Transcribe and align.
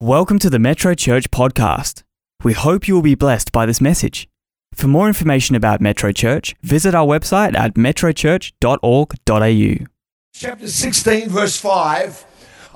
Welcome 0.00 0.38
to 0.38 0.48
the 0.48 0.60
Metro 0.60 0.94
Church 0.94 1.28
podcast. 1.32 2.04
We 2.44 2.52
hope 2.52 2.86
you 2.86 2.94
will 2.94 3.02
be 3.02 3.16
blessed 3.16 3.50
by 3.50 3.66
this 3.66 3.80
message. 3.80 4.28
For 4.72 4.86
more 4.86 5.08
information 5.08 5.56
about 5.56 5.80
Metro 5.80 6.12
Church, 6.12 6.54
visit 6.62 6.94
our 6.94 7.04
website 7.04 7.56
at 7.56 7.74
metrochurch.org.au. 7.74 9.86
chapter 10.32 10.68
16, 10.68 11.28
verse 11.30 11.58
5, 11.58 12.24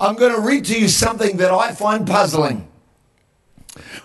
I'm 0.01 0.17
going 0.17 0.35
to 0.35 0.41
read 0.41 0.65
to 0.65 0.77
you 0.77 0.89
something 0.89 1.37
that 1.37 1.53
I 1.53 1.71
find 1.71 2.05
puzzling. 2.05 2.67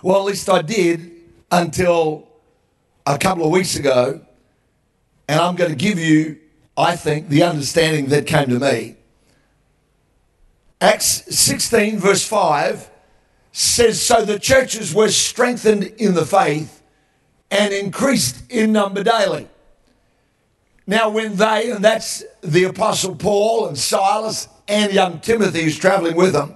Well, 0.00 0.20
at 0.20 0.26
least 0.26 0.48
I 0.48 0.62
did 0.62 1.10
until 1.50 2.28
a 3.04 3.18
couple 3.18 3.46
of 3.46 3.50
weeks 3.50 3.74
ago. 3.74 4.20
And 5.26 5.40
I'm 5.40 5.56
going 5.56 5.70
to 5.70 5.76
give 5.76 5.98
you, 5.98 6.38
I 6.76 6.94
think, 6.94 7.30
the 7.30 7.42
understanding 7.42 8.10
that 8.10 8.28
came 8.28 8.48
to 8.50 8.60
me. 8.60 8.94
Acts 10.80 11.36
16, 11.36 11.98
verse 11.98 12.24
5 12.24 12.92
says, 13.52 14.00
So 14.00 14.24
the 14.24 14.38
churches 14.38 14.94
were 14.94 15.08
strengthened 15.08 15.84
in 15.98 16.14
the 16.14 16.26
faith 16.26 16.82
and 17.50 17.72
increased 17.72 18.50
in 18.50 18.72
number 18.72 19.02
daily. 19.02 19.48
Now, 20.86 21.10
when 21.10 21.36
they, 21.36 21.70
and 21.70 21.84
that's 21.84 22.24
the 22.40 22.64
Apostle 22.64 23.14
Paul 23.14 23.68
and 23.68 23.78
Silas 23.78 24.48
and 24.66 24.92
young 24.92 25.20
Timothy 25.20 25.64
who's 25.64 25.78
traveling 25.78 26.16
with 26.16 26.32
them, 26.32 26.54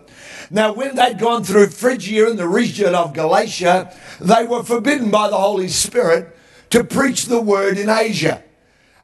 now 0.50 0.72
when 0.72 0.96
they'd 0.96 1.18
gone 1.18 1.44
through 1.44 1.68
Phrygia 1.68 2.28
and 2.28 2.38
the 2.38 2.48
region 2.48 2.94
of 2.94 3.14
Galatia, 3.14 3.94
they 4.20 4.44
were 4.44 4.62
forbidden 4.62 5.10
by 5.10 5.28
the 5.28 5.38
Holy 5.38 5.68
Spirit 5.68 6.36
to 6.70 6.84
preach 6.84 7.26
the 7.26 7.40
word 7.40 7.78
in 7.78 7.88
Asia. 7.88 8.42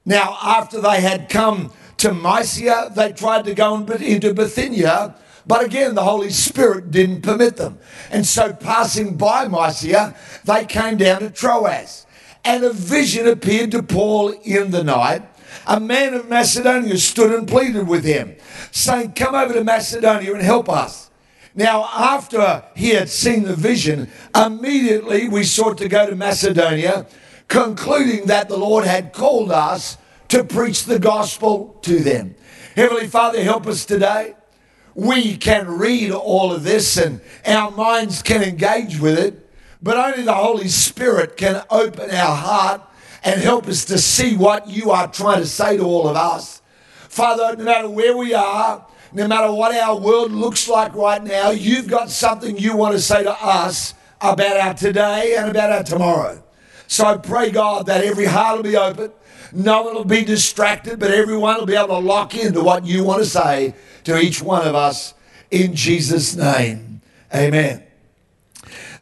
Now, 0.05 0.39
after 0.43 0.81
they 0.81 1.01
had 1.01 1.29
come 1.29 1.73
to 1.99 2.15
Mysia, 2.15 2.93
they 2.95 3.13
tried 3.13 3.45
to 3.45 3.55
go 3.55 3.77
into 3.77 4.33
Bithynia, 4.33 5.15
but 5.49 5.65
again, 5.65 5.95
the 5.95 6.05
Holy 6.05 6.31
Spirit 6.31 6.91
didn't 6.91 7.23
permit 7.23 7.57
them. 7.57 7.79
And 8.11 8.25
so, 8.25 8.53
passing 8.53 9.17
by 9.17 9.49
Mysia, 9.49 10.15
they 10.45 10.65
came 10.67 10.99
down 10.99 11.21
to 11.21 11.31
Troas 11.31 12.07
and 12.45 12.65
a 12.65 12.73
vision 12.73 13.27
appeared 13.27 13.71
to 13.73 13.83
Paul 13.83 14.31
in 14.43 14.71
the 14.71 14.85
night. 14.85 15.23
A 15.67 15.79
man 15.79 16.15
of 16.15 16.29
Macedonia 16.29 16.97
stood 16.97 17.33
and 17.33 17.47
pleaded 17.47 17.87
with 17.87 18.05
him, 18.05 18.37
saying, 18.71 19.13
Come 19.13 19.35
over 19.35 19.53
to 19.53 19.65
Macedonia 19.65 20.33
and 20.33 20.43
help 20.43 20.69
us. 20.69 21.11
Now, 21.55 21.85
after 21.85 22.65
he 22.75 22.91
had 22.91 23.09
seen 23.09 23.43
the 23.43 23.57
vision, 23.57 24.09
immediately 24.35 25.29
we 25.29 25.45
sought 25.45 25.79
to 25.79 25.89
go 25.89 26.09
to 26.09 26.17
Macedonia, 26.17 27.07
concluding 27.49 28.27
that 28.27 28.49
the 28.49 28.57
Lord 28.57 28.87
had 28.87 29.13
called 29.13 29.51
us 29.51 29.99
to 30.29 30.45
preach 30.45 30.85
the 30.85 30.99
gospel 30.99 31.79
to 31.83 31.99
them. 31.99 32.35
Heavenly 32.77 33.09
Father, 33.09 33.43
help 33.43 33.67
us 33.67 33.85
today. 33.85 34.37
We 34.99 35.37
can 35.37 35.69
read 35.69 36.11
all 36.11 36.53
of 36.53 36.65
this 36.65 36.97
and 36.97 37.21
our 37.47 37.71
minds 37.71 38.21
can 38.21 38.43
engage 38.43 38.99
with 38.99 39.17
it 39.17 39.49
but 39.81 39.97
only 39.97 40.25
the 40.25 40.35
Holy 40.35 40.67
Spirit 40.67 41.37
can 41.37 41.63
open 41.71 42.11
our 42.11 42.35
heart 42.35 42.83
and 43.23 43.41
help 43.41 43.69
us 43.69 43.85
to 43.85 43.99
see 43.99 44.37
what 44.37 44.69
you 44.69 44.91
are 44.91 45.07
trying 45.07 45.41
to 45.41 45.47
say 45.47 45.77
to 45.77 45.85
all 45.85 46.09
of 46.09 46.17
us. 46.17 46.63
Father, 47.09 47.57
no 47.57 47.65
matter 47.65 47.89
where 47.89 48.17
we 48.17 48.35
are, 48.35 48.85
no 49.13 49.29
matter 49.29 49.53
what 49.53 49.73
our 49.75 49.99
world 49.99 50.33
looks 50.33 50.69
like 50.69 50.95
right 50.95 51.23
now, 51.23 51.51
you've 51.51 51.87
got 51.87 52.11
something 52.11 52.59
you 52.59 52.77
want 52.77 52.95
to 52.95 53.01
say 53.01 53.23
to 53.23 53.33
us 53.33 53.95
about 54.21 54.57
our 54.57 54.75
today 54.75 55.37
and 55.39 55.51
about 55.51 55.71
our 55.71 55.85
tomorrow. 55.85 56.43
So 56.89 57.05
I 57.05 57.17
pray, 57.19 57.51
God, 57.51 57.87
that 57.87 58.03
every 58.03 58.25
heart 58.25 58.57
will 58.57 58.65
be 58.65 58.77
open, 58.77 59.13
no 59.53 59.83
one 59.83 59.95
will 59.95 60.05
be 60.05 60.25
distracted, 60.25 60.99
but 60.99 61.13
everyone 61.13 61.59
will 61.59 61.67
be 61.67 61.77
able 61.77 61.89
to 61.89 61.99
lock 61.99 62.35
into 62.35 62.63
what 62.63 62.85
you 62.85 63.05
want 63.05 63.23
to 63.23 63.29
say 63.29 63.75
to 64.09 64.19
each 64.19 64.43
one 64.43 64.67
of 64.67 64.75
us 64.75 65.15
in 65.51 65.75
Jesus' 65.75 66.35
name. 66.35 67.01
Amen. 67.35 67.83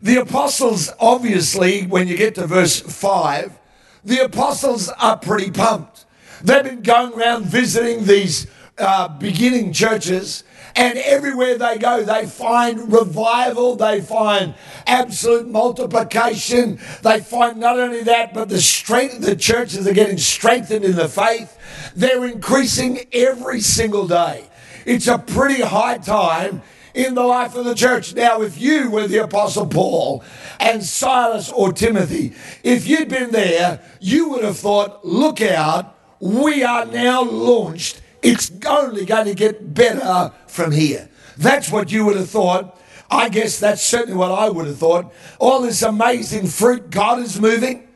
The 0.03 0.21
apostles, 0.21 0.93
obviously, 1.01 1.87
when 1.87 2.09
you 2.09 2.17
get 2.17 2.35
to 2.35 2.47
verse 2.47 2.81
5, 2.81 3.59
the 4.05 4.25
apostles 4.25 4.89
are 4.89 5.17
pretty 5.17 5.51
pumped. 5.51 6.05
They've 6.43 6.63
been 6.63 6.83
going 6.83 7.15
around 7.15 7.47
visiting 7.47 8.05
these 8.05 8.47
uh, 8.79 9.09
beginning 9.09 9.73
churches, 9.73 10.45
and 10.75 10.99
everywhere 10.99 11.57
they 11.57 11.79
go, 11.79 12.03
they 12.03 12.27
find 12.27 12.93
revival, 12.93 13.77
they 13.77 14.03
find 14.03 14.55
absolute 14.87 15.49
multiplication. 15.49 16.79
They 17.03 17.21
find 17.21 17.59
not 17.59 17.79
only 17.79 18.03
that, 18.03 18.35
but 18.35 18.51
the 18.51 18.61
strength, 18.61 19.17
of 19.17 19.23
the 19.23 19.37
churches 19.37 19.87
are 19.87 19.95
getting 19.95 20.19
strengthened 20.19 20.85
in 20.85 20.95
the 20.95 21.09
faith. 21.09 21.57
They're 21.97 22.27
increasing 22.27 23.07
every 23.13 23.61
single 23.61 24.07
day. 24.07 24.45
It's 24.87 25.09
a 25.09 25.19
pretty 25.19 25.63
high 25.63 25.99
time 25.99 26.63
in 26.95 27.15
the 27.15 27.25
life 27.25 27.57
of 27.57 27.65
the 27.65 27.75
church. 27.75 28.15
Now, 28.15 28.41
if 28.41 28.59
you 28.59 28.89
were 28.89 29.09
the 29.09 29.23
Apostle 29.25 29.67
Paul 29.67 30.25
and 30.61 30.83
Silas 30.83 31.51
or 31.51 31.73
Timothy, 31.73 32.35
if 32.63 32.87
you'd 32.87 33.09
been 33.09 33.33
there, 33.33 33.83
you 34.01 34.31
would 34.31 34.45
have 34.45 34.57
thought, 34.57 35.05
look 35.05 35.43
out, 35.43 35.99
we 36.21 36.63
are 36.63 36.87
now 36.87 37.23
launched. 37.23 38.01
It's 38.23 38.51
only 38.65 39.05
going 39.05 39.27
to 39.27 39.35
get 39.35 39.75
better 39.75 40.33
from 40.47 40.71
here. 40.71 41.11
That's 41.37 41.71
what 41.71 41.91
you 41.91 42.07
would 42.07 42.17
have 42.17 42.31
thought. 42.31 42.81
I 43.11 43.29
guess 43.29 43.59
that's 43.59 43.83
certainly 43.83 44.17
what 44.17 44.31
I 44.31 44.49
would 44.49 44.67
have 44.67 44.79
thought. 44.79 45.13
All 45.39 45.63
this 45.63 45.83
amazing 45.83 46.47
fruit, 46.47 46.91
God 46.91 47.19
is 47.19 47.41
moving. 47.41 47.89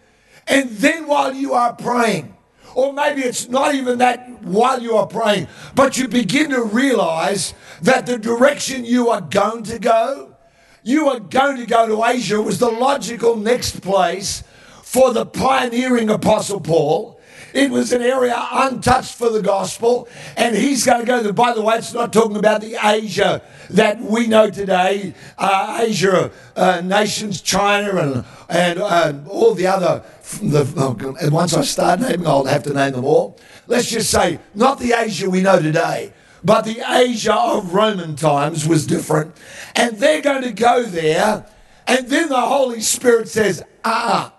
And 0.47 0.71
then 0.71 1.07
while 1.07 1.33
you 1.35 1.55
are 1.55 1.73
praying, 1.73 2.35
or 2.75 2.93
maybe 2.93 3.23
it's 3.23 3.49
not 3.49 3.75
even 3.75 3.99
that 3.99 4.43
while 4.43 4.81
you 4.81 4.97
are 4.97 5.07
praying, 5.07 5.49
but 5.75 5.99
you 5.99 6.09
begin 6.09 6.51
to 6.51 6.63
realize 6.63 7.55
that 7.83 8.07
the 8.07 8.19
direction 8.19 8.85
you 8.85 9.11
are 9.11 9.21
going 9.21 9.63
to 9.65 9.79
go, 9.79 10.35
you 10.83 11.09
are 11.09 11.21
going 11.21 11.57
to 11.59 11.67
go 11.67 11.87
to 11.87 12.05
Asia, 12.05 12.41
was 12.41 12.59
the 12.59 12.71
logical 12.71 13.37
next 13.37 13.81
place 13.83 14.43
for 14.83 15.13
the 15.13 15.27
pioneering 15.27 16.11
Apostle 16.11 16.61
Paul. 16.61 17.20
It 17.53 17.71
was 17.71 17.93
an 17.93 18.03
area 18.03 18.37
untouched 18.53 19.15
for 19.15 19.31
the 19.31 19.43
gospel, 19.43 20.09
and 20.37 20.57
he's 20.57 20.85
going 20.85 21.01
to 21.01 21.07
go 21.07 21.23
there. 21.23 21.33
By 21.33 21.53
the 21.53 21.63
way, 21.63 21.77
it's 21.77 21.93
not 21.93 22.13
talking 22.13 22.37
about 22.37 22.61
the 22.61 22.77
Asia 22.83 23.43
that 23.71 24.01
we 24.01 24.27
know 24.27 24.51
today, 24.51 25.15
uh, 25.39 25.79
Asia 25.83 26.31
uh, 26.57 26.81
nations, 26.83 27.41
China, 27.41 27.97
and 28.01 28.25
and 28.49 28.79
uh, 28.81 29.13
all 29.29 29.55
the 29.55 29.67
other. 29.67 30.05
The, 30.43 30.73
oh, 30.77 31.31
once 31.31 31.55
I 31.55 31.63
start 31.63 32.01
naming, 32.01 32.27
I'll 32.27 32.45
have 32.45 32.63
to 32.65 32.73
name 32.73 32.93
them 32.93 33.05
all. 33.05 33.39
Let's 33.67 33.91
just 33.91 34.11
say, 34.11 34.39
not 34.55 34.79
the 34.79 34.93
Asia 34.93 35.29
we 35.29 35.41
know 35.41 35.61
today, 35.61 36.13
but 36.45 36.65
the 36.65 36.83
Asia 36.87 37.35
of 37.35 37.75
Roman 37.75 38.17
times 38.17 38.67
was 38.67 38.87
different, 38.87 39.35
and 39.75 39.99
they're 39.99 40.23
going 40.23 40.43
to 40.43 40.53
go 40.53 40.85
there, 40.85 41.47
and 41.87 42.09
then 42.09 42.29
the 42.29 42.41
Holy 42.41 42.81
Spirit 42.81 43.29
says, 43.29 43.65
"Ah, 43.85 44.35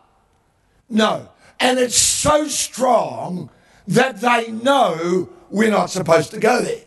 no." 0.90 1.31
And 1.62 1.78
it's 1.80 1.98
so 1.98 2.48
strong 2.48 3.52
that 3.88 4.20
they 4.20 4.52
know 4.52 5.30
we're 5.50 5.70
not 5.70 5.92
supposed 5.92 6.32
to 6.32 6.40
go 6.40 6.62
there. 6.62 6.86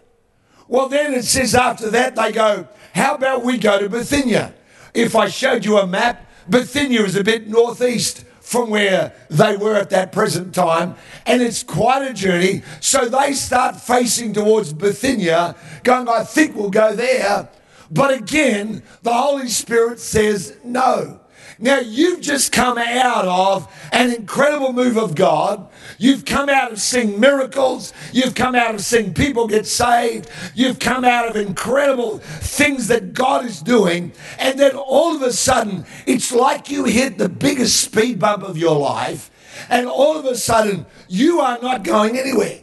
Well, 0.67 0.89
then 0.89 1.15
it 1.15 1.25
says 1.25 1.55
after 1.55 1.91
that, 1.91 2.17
they 2.17 2.33
go, 2.33 2.69
How 2.95 3.15
about 3.15 3.45
we 3.45 3.57
go 3.57 3.79
to 3.79 3.89
Bithynia? 3.89 4.53
If 4.93 5.15
I 5.15 5.29
showed 5.29 5.65
you 5.65 5.79
a 5.79 5.87
map, 5.87 6.29
Bithynia 6.51 7.03
is 7.03 7.17
a 7.17 7.25
bit 7.25 7.49
northeast 7.49 8.25
from 8.41 8.71
where 8.71 9.15
they 9.31 9.57
were 9.57 9.75
at 9.75 9.91
that 9.91 10.13
present 10.13 10.55
time, 10.55 10.97
and 11.25 11.41
it's 11.41 11.63
quite 11.63 12.03
a 12.03 12.13
journey. 12.13 12.63
So 12.81 13.09
they 13.09 13.33
start 13.33 13.81
facing 13.81 14.33
towards 14.35 14.73
Bithynia, 14.73 15.57
going, 15.83 16.09
I 16.09 16.25
think 16.25 16.55
we'll 16.55 16.71
go 16.71 16.95
there. 16.95 17.49
But 17.91 18.13
again, 18.13 18.83
the 19.03 19.13
Holy 19.13 19.49
Spirit 19.49 19.99
says 19.99 20.57
no. 20.63 21.21
Now, 21.59 21.79
you've 21.79 22.21
just 22.21 22.51
come 22.51 22.79
out 22.79 23.27
of 23.27 23.73
an 23.93 24.13
incredible 24.13 24.73
move 24.73 24.97
of 24.97 25.15
God. 25.15 25.69
You've 25.99 26.25
come 26.25 26.49
out 26.49 26.73
of 26.73 26.81
seeing 26.81 27.21
miracles. 27.21 27.93
You've 28.13 28.35
come 28.35 28.55
out 28.55 28.75
of 28.75 28.81
seeing 28.81 29.15
people 29.15 29.47
get 29.47 29.67
saved. 29.67 30.29
You've 30.55 30.81
come 30.81 31.05
out 31.05 31.29
of 31.29 31.37
incredible 31.37 32.19
things 32.19 32.89
that 32.89 33.15
God 33.15 33.45
is 33.45 33.63
doing. 33.63 34.13
And 34.39 34.59
then 34.59 34.75
all 34.75 35.15
of 35.15 35.23
a 35.23 35.33
sudden, 35.33 35.87
it's 36.07 36.33
like 36.33 36.71
you 36.71 36.85
hit 36.85 37.19
the 37.19 37.29
biggest 37.29 37.81
speed 37.81 38.19
bump 38.19 38.43
of 38.43 38.59
your 38.59 38.77
life. 38.77 39.31
And 39.71 39.87
all 39.87 40.19
of 40.19 40.25
a 40.25 40.35
sudden, 40.37 40.87
you 41.09 41.41
are 41.41 41.59
not 41.63 41.85
going 41.85 42.19
anywhere. 42.19 42.61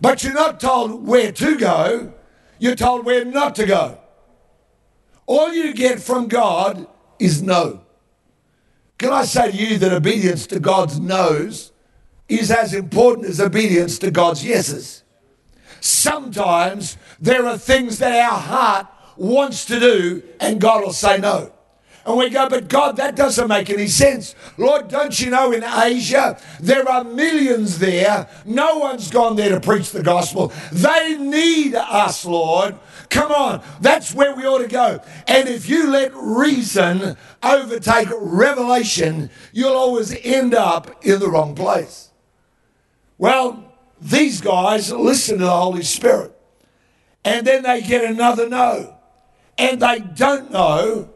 But 0.00 0.24
you're 0.24 0.34
not 0.34 0.58
told 0.58 1.06
where 1.06 1.30
to 1.32 1.56
go, 1.56 2.12
you're 2.58 2.74
told 2.74 3.04
where 3.04 3.24
not 3.24 3.54
to 3.56 3.66
go. 3.66 4.00
All 5.26 5.52
you 5.52 5.72
get 5.74 6.00
from 6.00 6.28
God 6.28 6.86
is 7.18 7.42
no. 7.42 7.85
Can 8.98 9.12
I 9.12 9.24
say 9.24 9.50
to 9.50 9.56
you 9.56 9.78
that 9.78 9.92
obedience 9.92 10.46
to 10.48 10.60
God's 10.60 10.98
no's 10.98 11.72
is 12.28 12.50
as 12.50 12.74
important 12.74 13.28
as 13.28 13.40
obedience 13.40 13.98
to 13.98 14.10
God's 14.10 14.44
yeses? 14.44 15.02
Sometimes 15.80 16.96
there 17.20 17.46
are 17.46 17.58
things 17.58 17.98
that 17.98 18.12
our 18.12 18.38
heart 18.38 18.86
wants 19.16 19.64
to 19.66 19.78
do 19.78 20.22
and 20.40 20.60
God 20.60 20.82
will 20.82 20.92
say 20.92 21.18
no. 21.18 21.52
And 22.06 22.16
we 22.16 22.30
go, 22.30 22.48
but 22.48 22.68
God, 22.68 22.96
that 22.98 23.16
doesn't 23.16 23.48
make 23.48 23.68
any 23.68 23.88
sense. 23.88 24.36
Lord, 24.56 24.86
don't 24.86 25.18
you 25.18 25.28
know 25.28 25.50
in 25.50 25.64
Asia 25.64 26.40
there 26.60 26.88
are 26.88 27.02
millions 27.02 27.80
there? 27.80 28.28
No 28.44 28.78
one's 28.78 29.10
gone 29.10 29.34
there 29.34 29.48
to 29.48 29.60
preach 29.60 29.90
the 29.90 30.04
gospel. 30.04 30.52
They 30.70 31.18
need 31.18 31.74
us, 31.74 32.24
Lord. 32.24 32.76
Come 33.10 33.32
on, 33.32 33.62
that's 33.80 34.14
where 34.14 34.36
we 34.36 34.46
ought 34.46 34.58
to 34.58 34.68
go. 34.68 35.00
And 35.26 35.48
if 35.48 35.68
you 35.68 35.90
let 35.90 36.12
reason 36.14 37.16
overtake 37.42 38.08
revelation, 38.12 39.28
you'll 39.52 39.76
always 39.76 40.16
end 40.24 40.54
up 40.54 41.04
in 41.04 41.18
the 41.18 41.28
wrong 41.28 41.56
place. 41.56 42.10
Well, 43.18 43.74
these 44.00 44.40
guys 44.40 44.92
listen 44.92 45.38
to 45.38 45.44
the 45.44 45.50
Holy 45.50 45.82
Spirit. 45.82 46.32
And 47.24 47.44
then 47.44 47.64
they 47.64 47.82
get 47.82 48.04
another 48.04 48.48
no. 48.48 48.96
And 49.58 49.80
they 49.80 49.98
don't 49.98 50.52
know 50.52 51.10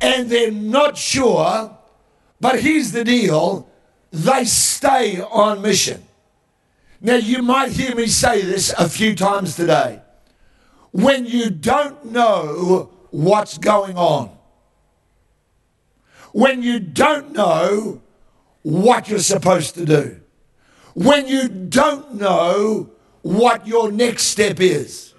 and 0.00 0.30
they're 0.30 0.50
not 0.50 0.96
sure, 0.96 1.76
but 2.40 2.60
here's 2.60 2.92
the 2.92 3.04
deal 3.04 3.68
they 4.10 4.44
stay 4.44 5.20
on 5.20 5.60
mission. 5.60 6.02
Now, 7.00 7.16
you 7.16 7.42
might 7.42 7.72
hear 7.72 7.94
me 7.94 8.06
say 8.06 8.42
this 8.42 8.72
a 8.76 8.88
few 8.88 9.14
times 9.14 9.54
today. 9.54 10.00
When 10.90 11.26
you 11.26 11.50
don't 11.50 12.06
know 12.06 12.90
what's 13.10 13.58
going 13.58 13.96
on, 13.96 14.30
when 16.32 16.62
you 16.62 16.80
don't 16.80 17.32
know 17.32 18.00
what 18.62 19.08
you're 19.08 19.18
supposed 19.20 19.74
to 19.74 19.84
do, 19.84 20.20
when 20.94 21.28
you 21.28 21.48
don't 21.48 22.14
know 22.14 22.90
what 23.22 23.66
your 23.66 23.92
next 23.92 24.24
step 24.24 24.60
is, 24.60 25.14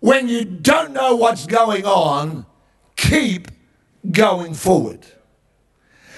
when 0.00 0.28
you 0.28 0.44
don't 0.44 0.92
know 0.92 1.16
what's 1.16 1.46
going 1.46 1.86
on, 1.86 2.44
keep 2.96 3.50
going 4.10 4.54
forward. 4.54 5.06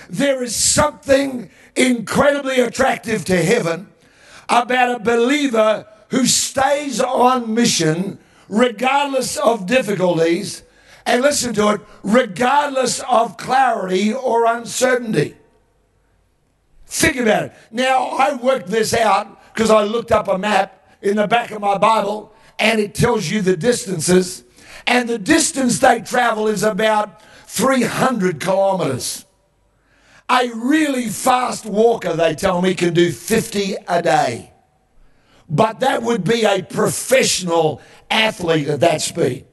There 0.08 0.42
is 0.42 0.54
something 0.54 1.50
incredibly 1.74 2.60
attractive 2.60 3.24
to 3.26 3.42
heaven 3.42 3.88
about 4.48 4.96
a 4.96 5.04
believer 5.04 5.86
who 6.10 6.26
stays 6.26 7.00
on 7.00 7.52
mission 7.52 8.18
regardless 8.48 9.36
of 9.36 9.66
difficulties, 9.66 10.62
and 11.04 11.22
listen 11.22 11.54
to 11.54 11.70
it, 11.70 11.80
regardless 12.02 13.00
of 13.00 13.36
clarity 13.36 14.12
or 14.12 14.46
uncertainty. 14.46 15.36
Think 16.86 17.16
about 17.16 17.44
it. 17.44 17.52
Now, 17.70 18.06
I 18.06 18.34
worked 18.34 18.68
this 18.68 18.94
out 18.94 19.52
because 19.52 19.70
I 19.70 19.84
looked 19.84 20.12
up 20.12 20.28
a 20.28 20.38
map 20.38 20.98
in 21.02 21.16
the 21.16 21.26
back 21.26 21.50
of 21.50 21.60
my 21.60 21.78
Bible 21.78 22.32
and 22.58 22.80
it 22.80 22.94
tells 22.94 23.28
you 23.30 23.42
the 23.42 23.56
distances. 23.56 24.44
And 24.86 25.08
the 25.08 25.18
distance 25.18 25.78
they 25.80 26.00
travel 26.00 26.46
is 26.46 26.62
about 26.62 27.20
300 27.46 28.40
kilometers. 28.40 29.24
A 30.28 30.50
really 30.52 31.08
fast 31.08 31.64
walker, 31.64 32.14
they 32.14 32.34
tell 32.34 32.60
me, 32.60 32.74
can 32.74 32.92
do 32.92 33.12
50 33.12 33.76
a 33.86 34.02
day. 34.02 34.52
But 35.48 35.80
that 35.80 36.02
would 36.02 36.24
be 36.24 36.44
a 36.44 36.62
professional 36.62 37.80
athlete 38.10 38.66
at 38.66 38.80
that 38.80 39.00
speed. 39.00 39.46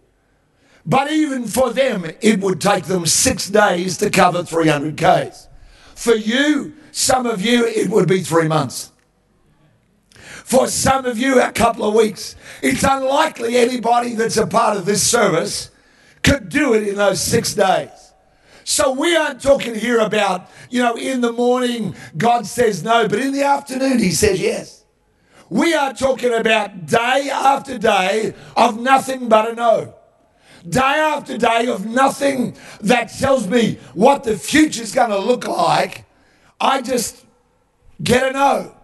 But 0.85 1.11
even 1.11 1.45
for 1.45 1.71
them, 1.71 2.05
it 2.19 2.41
would 2.41 2.59
take 2.59 2.85
them 2.85 3.05
six 3.05 3.47
days 3.47 3.97
to 3.97 4.09
cover 4.09 4.43
300 4.43 4.97
Ks. 4.97 5.47
For 5.95 6.15
you, 6.15 6.73
some 6.91 7.27
of 7.27 7.41
you, 7.41 7.65
it 7.65 7.89
would 7.89 8.07
be 8.07 8.21
three 8.21 8.47
months. 8.47 8.91
For 10.09 10.67
some 10.67 11.05
of 11.05 11.17
you, 11.17 11.39
a 11.41 11.51
couple 11.51 11.87
of 11.87 11.93
weeks. 11.93 12.35
It's 12.61 12.83
unlikely 12.83 13.55
anybody 13.55 14.15
that's 14.15 14.37
a 14.37 14.47
part 14.47 14.75
of 14.77 14.85
this 14.85 15.01
service 15.01 15.69
could 16.23 16.49
do 16.49 16.73
it 16.73 16.87
in 16.87 16.95
those 16.95 17.21
six 17.21 17.53
days. 17.53 17.89
So 18.63 18.93
we 18.93 19.15
aren't 19.15 19.41
talking 19.41 19.75
here 19.75 19.99
about, 19.99 20.49
you 20.69 20.81
know, 20.81 20.95
in 20.95 21.21
the 21.21 21.31
morning 21.33 21.95
God 22.17 22.45
says 22.45 22.83
no, 22.83 23.07
but 23.07 23.19
in 23.19 23.33
the 23.33 23.43
afternoon 23.43 23.99
he 23.99 24.11
says 24.11 24.39
yes. 24.39 24.85
We 25.49 25.73
are 25.75 25.93
talking 25.93 26.33
about 26.33 26.87
day 26.87 27.29
after 27.31 27.77
day 27.77 28.33
of 28.55 28.79
nothing 28.79 29.29
but 29.29 29.51
a 29.51 29.53
no. 29.53 29.95
Day 30.67 30.79
after 30.79 31.37
day 31.37 31.67
of 31.67 31.85
nothing 31.85 32.55
that 32.81 33.09
tells 33.09 33.47
me 33.47 33.77
what 33.93 34.23
the 34.23 34.37
future's 34.37 34.93
going 34.93 35.09
to 35.09 35.19
look 35.19 35.45
like. 35.45 36.05
I 36.59 36.81
just 36.81 37.25
get 38.01 38.29
a 38.29 38.31
no. 38.31 38.75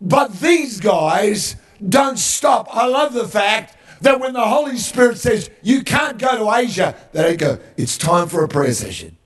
But 0.00 0.40
these 0.40 0.80
guys 0.80 1.56
don't 1.86 2.18
stop. 2.18 2.68
I 2.70 2.86
love 2.86 3.14
the 3.14 3.28
fact 3.28 3.77
that 4.00 4.20
when 4.20 4.32
the 4.32 4.46
Holy 4.46 4.76
Spirit 4.76 5.18
says 5.18 5.50
you 5.62 5.82
can't 5.82 6.18
go 6.18 6.38
to 6.38 6.56
Asia, 6.56 6.94
they 7.12 7.22
don't 7.22 7.38
go, 7.38 7.58
it's 7.76 7.98
time 7.98 8.28
for 8.28 8.44
a 8.44 8.48
prayer 8.48 8.72
session. 8.72 9.16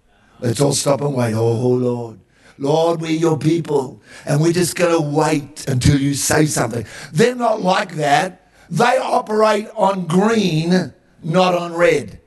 Let's 0.40 0.60
all 0.60 0.72
stop 0.72 1.00
and 1.00 1.14
wait. 1.14 1.34
Oh, 1.34 1.68
Lord. 1.68 2.18
Lord, 2.58 3.00
we're 3.00 3.10
your 3.10 3.38
people, 3.38 4.02
and 4.24 4.40
we're 4.40 4.52
just 4.52 4.76
going 4.76 4.92
to 4.92 5.00
wait 5.00 5.68
until 5.68 5.98
you 5.98 6.14
say 6.14 6.46
something. 6.46 6.86
They're 7.12 7.34
not 7.34 7.60
like 7.60 7.96
that. 7.96 8.48
They 8.70 8.98
operate 8.98 9.68
on 9.74 10.06
green, 10.06 10.92
not 11.22 11.54
on 11.54 11.74
red. 11.74 12.20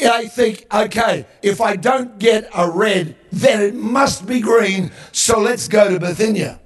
I 0.00 0.26
think, 0.26 0.66
okay, 0.72 1.26
if 1.42 1.60
I 1.60 1.76
don't 1.76 2.18
get 2.18 2.48
a 2.54 2.70
red, 2.70 3.16
then 3.32 3.62
it 3.62 3.74
must 3.74 4.26
be 4.26 4.40
green, 4.40 4.90
so 5.12 5.38
let's 5.38 5.68
go 5.68 5.90
to 5.90 6.00
Bithynia. 6.00 6.60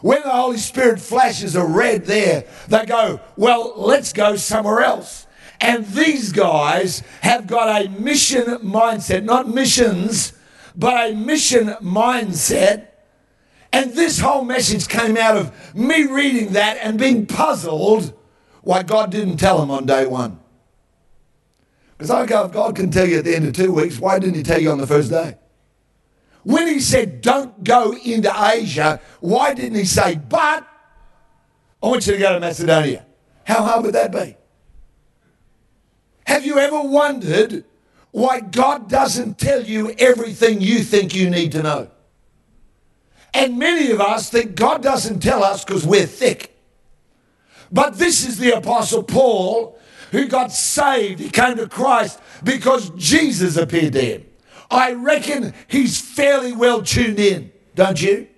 When 0.00 0.22
the 0.22 0.30
Holy 0.30 0.56
Spirit 0.56 1.00
flashes 1.00 1.56
a 1.56 1.64
red 1.64 2.06
there, 2.06 2.44
they 2.68 2.86
go, 2.86 3.20
well, 3.36 3.74
let's 3.76 4.12
go 4.12 4.36
somewhere 4.36 4.80
else. 4.80 5.26
And 5.60 5.86
these 5.86 6.32
guys 6.32 7.02
have 7.20 7.46
got 7.46 7.84
a 7.84 7.88
mission 7.88 8.44
mindset, 8.58 9.24
not 9.24 9.48
missions, 9.48 10.32
but 10.74 11.10
a 11.10 11.14
mission 11.14 11.68
mindset. 11.82 12.86
And 13.72 13.92
this 13.92 14.18
whole 14.18 14.44
message 14.44 14.88
came 14.88 15.16
out 15.16 15.36
of 15.36 15.74
me 15.74 16.04
reading 16.04 16.54
that 16.54 16.78
and 16.80 16.98
being 16.98 17.26
puzzled 17.26 18.14
why 18.62 18.82
God 18.82 19.10
didn't 19.10 19.36
tell 19.36 19.62
him 19.62 19.70
on 19.70 19.86
day 19.86 20.06
one. 20.06 20.40
Because 21.96 22.10
I 22.10 22.24
go, 22.24 22.46
if 22.46 22.52
God 22.52 22.74
can 22.74 22.90
tell 22.90 23.06
you 23.06 23.18
at 23.18 23.24
the 23.24 23.36
end 23.36 23.46
of 23.46 23.54
two 23.54 23.72
weeks, 23.72 23.98
why 23.98 24.18
didn't 24.18 24.36
he 24.36 24.42
tell 24.42 24.60
you 24.60 24.70
on 24.70 24.78
the 24.78 24.86
first 24.86 25.10
day? 25.10 25.36
When 26.42 26.66
he 26.66 26.80
said, 26.80 27.20
don't 27.20 27.62
go 27.62 27.92
into 27.92 28.32
Asia, 28.34 29.00
why 29.20 29.54
didn't 29.54 29.78
he 29.78 29.84
say, 29.84 30.16
but 30.16 30.66
I 31.82 31.86
want 31.86 32.06
you 32.06 32.14
to 32.14 32.18
go 32.18 32.32
to 32.32 32.40
Macedonia? 32.40 33.04
How 33.44 33.62
hard 33.62 33.84
would 33.84 33.94
that 33.94 34.12
be? 34.12 34.36
Have 36.26 36.46
you 36.46 36.58
ever 36.58 36.80
wondered 36.80 37.64
why 38.12 38.40
God 38.40 38.88
doesn't 38.88 39.38
tell 39.38 39.62
you 39.62 39.94
everything 39.98 40.60
you 40.60 40.80
think 40.80 41.14
you 41.14 41.28
need 41.28 41.52
to 41.52 41.62
know? 41.62 41.90
And 43.32 43.58
many 43.58 43.90
of 43.90 44.00
us 44.00 44.30
think 44.30 44.54
God 44.54 44.82
doesn't 44.82 45.20
tell 45.20 45.44
us 45.44 45.64
because 45.64 45.86
we're 45.86 46.06
thick. 46.06 46.56
But 47.70 47.98
this 47.98 48.26
is 48.26 48.38
the 48.38 48.56
Apostle 48.56 49.02
Paul 49.02 49.78
who 50.10 50.26
got 50.26 50.52
saved. 50.52 51.20
He 51.20 51.30
came 51.30 51.56
to 51.56 51.68
Christ 51.68 52.20
because 52.42 52.90
Jesus 52.90 53.56
appeared 53.56 53.92
to 53.92 54.00
him. 54.00 54.24
I 54.70 54.92
reckon 54.92 55.52
he's 55.68 56.00
fairly 56.00 56.52
well 56.52 56.82
tuned 56.82 57.18
in, 57.18 57.52
don't 57.74 58.00
you? 58.00 58.28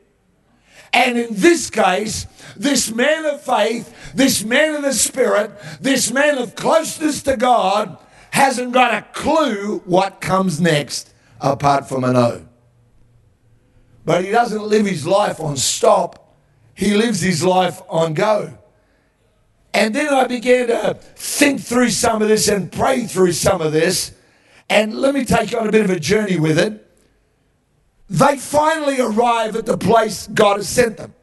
And 0.93 1.19
in 1.19 1.35
this 1.35 1.71
case, 1.71 2.27
this 2.57 2.91
man 2.91 3.25
of 3.27 3.43
faith, 3.43 4.13
this 4.15 4.45
man 4.45 4.75
of 4.75 4.83
the 4.83 4.93
Spirit, 4.93 5.53
this 5.81 6.11
man 6.11 6.39
of 6.39 6.55
closeness 6.55 7.23
to 7.23 7.37
God 7.37 7.99
hasn't 8.31 8.73
got 8.73 8.95
a 8.95 9.03
clue 9.13 9.79
what 9.85 10.21
comes 10.21 10.61
next 10.61 11.13
apart 11.41 11.89
from 11.89 12.05
a 12.05 12.13
no. 12.13 12.47
But 14.05 14.25
he 14.25 14.31
doesn't 14.31 14.63
live 14.63 14.87
his 14.87 15.07
life 15.07 15.41
on 15.41 15.57
stop, 15.57 16.35
he 16.75 16.95
lives 16.95 17.21
his 17.21 17.45
life 17.45 17.81
on 17.89 18.15
go. 18.15 18.59
And 19.75 19.95
then 19.95 20.13
I 20.13 20.27
began 20.27 20.69
to 20.69 20.95
think 20.95 21.61
through 21.61 21.91
some 21.91 22.21
of 22.21 22.29
this 22.29 22.49
and 22.49 22.71
pray 22.71 23.07
through 23.07 23.33
some 23.33 23.61
of 23.63 23.73
this. 23.73 24.15
And 24.73 24.95
let 24.95 25.15
me 25.15 25.27
take 25.27 25.53
you 25.53 25.59
on 25.59 25.69
a 25.69 25.71
bit 25.71 25.85
of 25.85 25.91
a 25.91 26.01
journey 26.01 26.41
with 26.41 26.59
it. 26.59 26.89
They 28.09 28.39
finally 28.39 28.99
arrive 28.99 29.55
at 29.55 29.67
the 29.67 29.77
place 29.77 30.27
God 30.33 30.57
has 30.57 30.69
sent 30.69 30.97
them. 30.97 31.15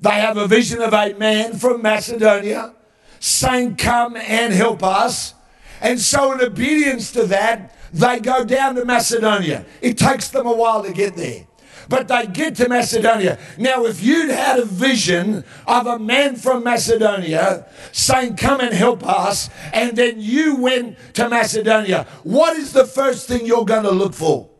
They 0.00 0.20
have 0.20 0.36
a 0.36 0.46
vision 0.46 0.82
of 0.82 0.92
a 0.92 1.14
man 1.14 1.54
from 1.54 1.80
Macedonia 1.80 2.74
saying, 3.20 3.76
Come 3.76 4.16
and 4.16 4.52
help 4.52 4.82
us. 4.82 5.32
And 5.80 5.98
so, 5.98 6.32
in 6.32 6.42
obedience 6.42 7.10
to 7.12 7.24
that, 7.26 7.74
they 7.94 8.20
go 8.20 8.44
down 8.44 8.74
to 8.74 8.84
Macedonia. 8.84 9.64
It 9.80 9.96
takes 9.96 10.28
them 10.28 10.46
a 10.46 10.54
while 10.54 10.82
to 10.82 10.92
get 10.92 11.16
there 11.16 11.46
but 11.88 12.08
they 12.08 12.26
get 12.26 12.56
to 12.56 12.68
Macedonia. 12.68 13.38
Now, 13.58 13.84
if 13.84 14.02
you'd 14.02 14.30
had 14.30 14.58
a 14.58 14.64
vision 14.64 15.44
of 15.66 15.86
a 15.86 15.98
man 15.98 16.36
from 16.36 16.64
Macedonia 16.64 17.66
saying, 17.92 18.36
Come 18.36 18.60
and 18.60 18.74
help 18.74 19.06
us, 19.06 19.50
and 19.72 19.96
then 19.96 20.20
you 20.20 20.56
went 20.56 20.96
to 21.14 21.28
Macedonia, 21.28 22.06
what 22.22 22.56
is 22.56 22.72
the 22.72 22.86
first 22.86 23.28
thing 23.28 23.46
you're 23.46 23.64
going 23.64 23.84
to 23.84 23.90
look 23.90 24.14
for? 24.14 24.50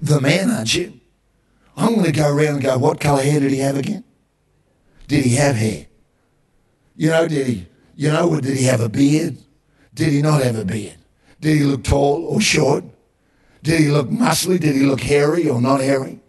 The 0.00 0.20
man, 0.20 0.50
aren't 0.50 0.74
you? 0.74 1.00
I'm 1.76 1.94
going 1.94 2.04
to 2.04 2.12
go 2.12 2.28
around 2.28 2.54
and 2.54 2.62
go, 2.62 2.78
What 2.78 3.00
colour 3.00 3.22
hair 3.22 3.40
did 3.40 3.50
he 3.50 3.58
have 3.58 3.76
again? 3.76 4.04
Did 5.08 5.24
he 5.24 5.34
have 5.36 5.56
hair? 5.56 5.86
You 6.96 7.10
know, 7.10 7.28
did 7.28 7.46
he, 7.46 7.66
you 7.96 8.10
know, 8.10 8.40
did 8.40 8.56
he 8.56 8.64
have 8.64 8.80
a 8.80 8.88
beard? 8.88 9.36
Did 9.92 10.12
he 10.12 10.22
not 10.22 10.42
have 10.42 10.56
a 10.56 10.64
beard? 10.64 10.96
Did 11.40 11.58
he 11.58 11.64
look 11.64 11.84
tall 11.84 12.24
or 12.24 12.40
short? 12.40 12.84
Did 13.64 13.80
he 13.80 13.88
look 13.88 14.10
muscly? 14.10 14.60
Did 14.60 14.74
he 14.74 14.82
look 14.82 15.00
hairy 15.00 15.48
or 15.48 15.58
not 15.58 15.80
hairy? 15.80 16.20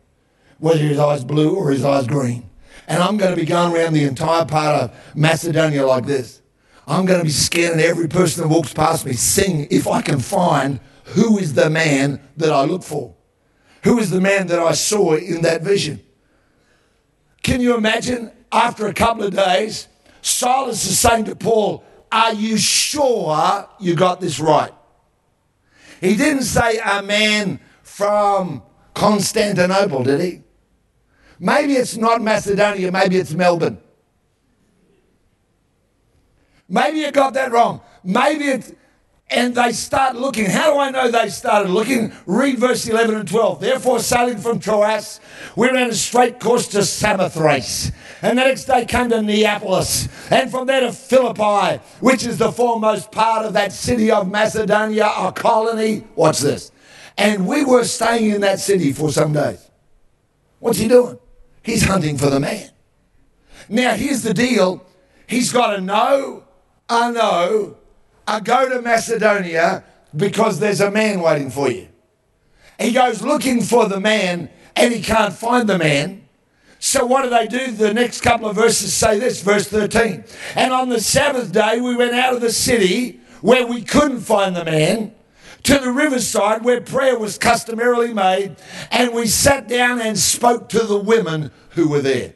Was 0.58 0.80
his 0.80 0.98
eyes 0.98 1.26
blue 1.26 1.54
or 1.54 1.70
his 1.70 1.84
eyes 1.84 2.08
green? 2.08 2.50
And 2.88 3.04
I'm 3.04 3.18
going 3.18 3.36
to 3.36 3.40
be 3.40 3.46
going 3.46 3.76
around 3.76 3.92
the 3.92 4.06
entire 4.06 4.46
part 4.46 4.84
of 4.84 4.98
Macedonia 5.16 5.86
like 5.86 6.06
this. 6.06 6.42
I'm 6.88 7.06
going 7.06 7.20
to 7.20 7.26
be 7.26 7.32
scanning 7.32 7.82
every 7.82 8.08
person 8.08 8.44
that 8.44 8.48
walks 8.48 8.74
past 8.74 9.06
me, 9.06 9.14
seeing 9.14 9.68
if 9.70 9.86
I 9.86 10.02
can 10.02 10.20
find 10.20 10.80
who 11.04 11.38
is 11.38 11.56
the 11.56 11.70
man 11.70 12.22
that 12.38 12.54
I 12.54 12.64
look 12.64 12.84
for. 12.84 13.14
Who 13.84 14.00
is 14.00 14.12
the 14.12 14.22
man 14.22 14.48
that 14.48 14.60
I 14.60 14.72
saw 14.72 15.16
in 15.16 15.42
that 15.42 15.62
vision? 15.62 16.02
Can 17.44 17.60
you 17.60 17.76
imagine 17.76 18.32
after 18.50 18.88
a 18.88 18.94
couple 18.94 19.24
of 19.24 19.36
days, 19.36 19.90
Silas 20.22 20.86
is 20.86 20.98
saying 20.98 21.26
to 21.26 21.36
Paul, 21.36 21.84
Are 22.14 22.34
you 22.34 22.58
sure 22.58 23.68
you 23.78 23.94
got 23.94 24.22
this 24.22 24.40
right? 24.40 24.72
He 26.02 26.16
didn't 26.16 26.44
say 26.44 26.78
a 26.78 27.02
man 27.02 27.60
from 27.84 28.64
Constantinople, 28.94 30.04
did 30.04 30.22
he? 30.22 30.42
Maybe 31.40 31.74
it's 31.74 31.98
not 31.98 32.22
Macedonia, 32.22 32.92
maybe 32.92 33.18
it's 33.18 33.34
Melbourne. 33.34 33.78
Maybe 36.68 37.00
you 37.00 37.12
got 37.12 37.34
that 37.34 37.52
wrong. 37.52 37.82
Maybe 38.04 38.46
it's, 38.46 38.74
and 39.30 39.56
they 39.56 39.72
start 39.72 40.16
looking. 40.16 40.46
How 40.46 40.74
do 40.74 40.80
I 40.80 40.92
know 40.92 41.10
they 41.10 41.30
started 41.30 41.70
looking? 41.72 42.14
Read 42.26 42.60
verse 42.60 42.88
11 42.88 43.16
and 43.16 43.28
12. 43.28 43.60
Therefore, 43.60 44.00
sailing 44.00 44.38
from 44.38 44.60
Troas, 44.60 45.20
we 45.56 45.70
ran 45.70 45.90
a 45.90 45.96
straight 45.96 46.40
course 46.40 46.68
to 46.70 46.84
Samothrace. 46.84 47.92
And 48.22 48.38
the 48.38 48.44
next 48.44 48.66
day 48.66 48.86
came 48.86 49.10
to 49.10 49.22
Neapolis, 49.22 50.08
and 50.32 50.50
from 50.50 50.68
there 50.68 50.82
to 50.82 50.92
Philippi, 50.92 51.82
which 52.00 52.26
is 52.26 52.38
the 52.38 52.52
foremost 52.52 53.12
part 53.12 53.46
of 53.46 53.54
that 53.54 53.72
city 53.72 54.12
of 54.12 54.30
Macedonia, 54.30 55.12
a 55.18 55.32
colony. 55.32 56.06
Watch 56.16 56.40
this. 56.40 56.72
And 57.18 57.48
we 57.48 57.66
were 57.66 57.84
staying 57.84 58.32
in 58.32 58.42
that 58.42 58.60
city 58.60 58.94
for 58.94 59.12
some 59.12 59.34
days. 59.34 59.70
What's 60.60 60.78
he 60.78 60.88
doing? 60.88 61.18
He's 61.64 61.84
hunting 61.84 62.18
for 62.18 62.30
the 62.30 62.40
man. 62.40 62.70
Now, 63.70 63.96
here's 63.96 64.22
the 64.22 64.34
deal 64.34 64.86
he's 65.28 65.52
got 65.52 65.76
to 65.76 65.82
know, 65.82 66.44
I 66.88 67.12
know, 67.12 67.78
I 68.28 68.40
go 68.40 68.70
to 68.70 68.82
Macedonia 68.82 69.84
because 70.16 70.60
there's 70.60 70.82
a 70.82 70.92
man 70.92 71.22
waiting 71.22 71.50
for 71.50 71.70
you. 71.70 71.88
He 72.80 72.92
goes 72.92 73.22
looking 73.22 73.62
for 73.62 73.88
the 73.88 74.00
man 74.00 74.50
and 74.76 74.94
he 74.94 75.02
can't 75.02 75.34
find 75.34 75.70
the 75.70 75.78
man. 75.78 76.28
So 76.80 77.06
what 77.06 77.24
do 77.24 77.30
they 77.30 77.48
do? 77.48 77.72
The 77.72 77.94
next 77.94 78.22
couple 78.22 78.48
of 78.48 78.56
verses 78.56 78.94
say 78.94 79.18
this, 79.18 79.42
verse 79.42 79.68
13. 79.68 80.24
And 80.56 80.74
on 80.74 80.90
the 80.90 81.00
Sabbath 81.00 81.52
day, 81.52 81.80
we 81.80 81.96
went 81.96 82.14
out 82.14 82.34
of 82.34 82.42
the 82.42 82.52
city 82.52 83.20
where 83.42 83.66
we 83.66 83.82
couldn't 83.82 84.22
find 84.22 84.56
the 84.56 84.66
man 84.66 85.16
to 85.64 85.80
the 85.80 85.92
riverside 85.92 86.64
where 86.64 86.80
prayer 86.80 87.18
was 87.18 87.40
customarily 87.40 88.14
made, 88.14 88.56
and 88.92 89.16
we 89.16 89.26
sat 89.26 89.68
down 89.68 90.00
and 90.00 90.18
spoke 90.18 90.70
to 90.70 90.80
the 90.84 90.98
women 90.98 91.50
who 91.72 91.90
were 91.90 92.02
there. 92.02 92.35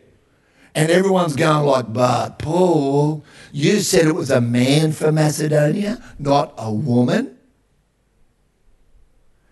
And 0.75 0.91
everyone's 0.91 1.35
going 1.35 1.65
like, 1.65 1.91
but 1.91 2.39
Paul, 2.39 3.23
you 3.51 3.79
said 3.79 4.07
it 4.07 4.15
was 4.15 4.29
a 4.29 4.41
man 4.41 4.91
for 4.91 5.11
Macedonia, 5.11 6.01
not 6.19 6.53
a 6.57 6.71
woman. 6.71 7.38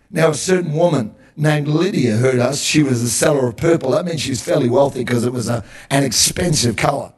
Now, 0.09 0.29
a 0.29 0.35
certain 0.35 0.73
woman 0.73 1.15
named 1.35 1.67
Lydia 1.67 2.17
heard 2.17 2.39
us. 2.39 2.61
She 2.61 2.83
was 2.83 3.01
a 3.01 3.09
seller 3.09 3.47
of 3.47 3.57
purple. 3.57 3.91
That 3.91 4.05
means 4.05 4.21
she 4.21 4.29
was 4.29 4.41
fairly 4.41 4.69
wealthy 4.69 5.03
because 5.03 5.25
it 5.25 5.33
was 5.33 5.49
a, 5.49 5.63
an 5.89 6.03
expensive 6.03 6.75
color. 6.75 7.13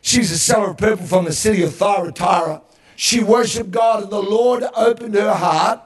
She's 0.00 0.32
a 0.32 0.38
seller 0.38 0.70
of 0.70 0.78
purple 0.78 1.06
from 1.06 1.26
the 1.26 1.32
city 1.32 1.62
of 1.62 1.74
Thyatira. 1.74 2.62
She 2.96 3.22
worshiped 3.22 3.70
God, 3.70 4.02
and 4.02 4.12
the 4.12 4.22
Lord 4.22 4.64
opened 4.74 5.14
her 5.14 5.34
heart 5.34 5.80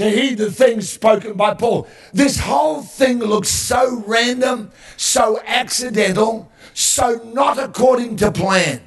to 0.00 0.10
heed 0.10 0.38
the 0.38 0.50
things 0.50 0.90
spoken 0.90 1.34
by 1.34 1.54
Paul. 1.54 1.86
This 2.12 2.38
whole 2.38 2.82
thing 2.82 3.18
looks 3.18 3.48
so 3.48 4.02
random, 4.06 4.72
so 4.96 5.40
accidental, 5.46 6.50
so 6.74 7.20
not 7.32 7.58
according 7.58 8.16
to 8.16 8.32
plan. 8.32 8.82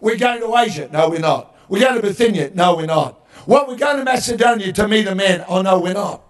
We're 0.00 0.16
going 0.16 0.40
to 0.40 0.56
Asia. 0.56 0.88
No, 0.92 1.08
we're 1.10 1.18
not. 1.18 1.56
We're 1.68 1.80
going 1.80 1.96
to 1.96 2.02
Bithynia. 2.02 2.52
No, 2.54 2.76
we're 2.76 2.86
not. 2.86 3.26
Well, 3.46 3.66
we're 3.66 3.76
going 3.76 3.96
to 3.96 4.04
Macedonia 4.04 4.72
to 4.74 4.88
meet 4.88 5.06
a 5.06 5.14
man. 5.14 5.44
Oh, 5.48 5.62
no, 5.62 5.80
we're 5.80 5.94
not. 5.94 6.22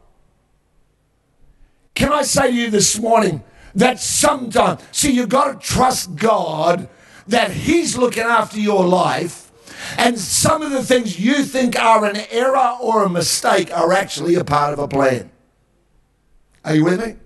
Can 1.95 2.13
I 2.13 2.23
say 2.23 2.49
to 2.49 2.55
you 2.55 2.71
this 2.71 2.99
morning 2.99 3.43
that 3.75 3.99
sometimes, 4.01 4.83
see, 4.93 5.13
you've 5.13 5.29
got 5.29 5.61
to 5.61 5.67
trust 5.67 6.15
God 6.15 6.89
that 7.27 7.51
He's 7.51 7.97
looking 7.97 8.23
after 8.23 8.59
your 8.61 8.85
life. 8.85 9.48
And 9.97 10.19
some 10.19 10.63
of 10.63 10.71
the 10.71 10.83
things 10.83 11.19
you 11.19 11.45
think 11.45 11.79
are 11.79 12.05
an 12.05 12.17
error 12.31 12.77
or 12.81 13.05
a 13.05 13.09
mistake 13.09 13.75
are 13.75 13.93
actually 13.93 14.35
a 14.35 14.45
part 14.45 14.73
of 14.73 14.79
a 14.79 14.89
plan. 14.89 15.31
Are 16.65 16.75
you 16.75 16.85
with 16.85 17.05
me? 17.05 17.17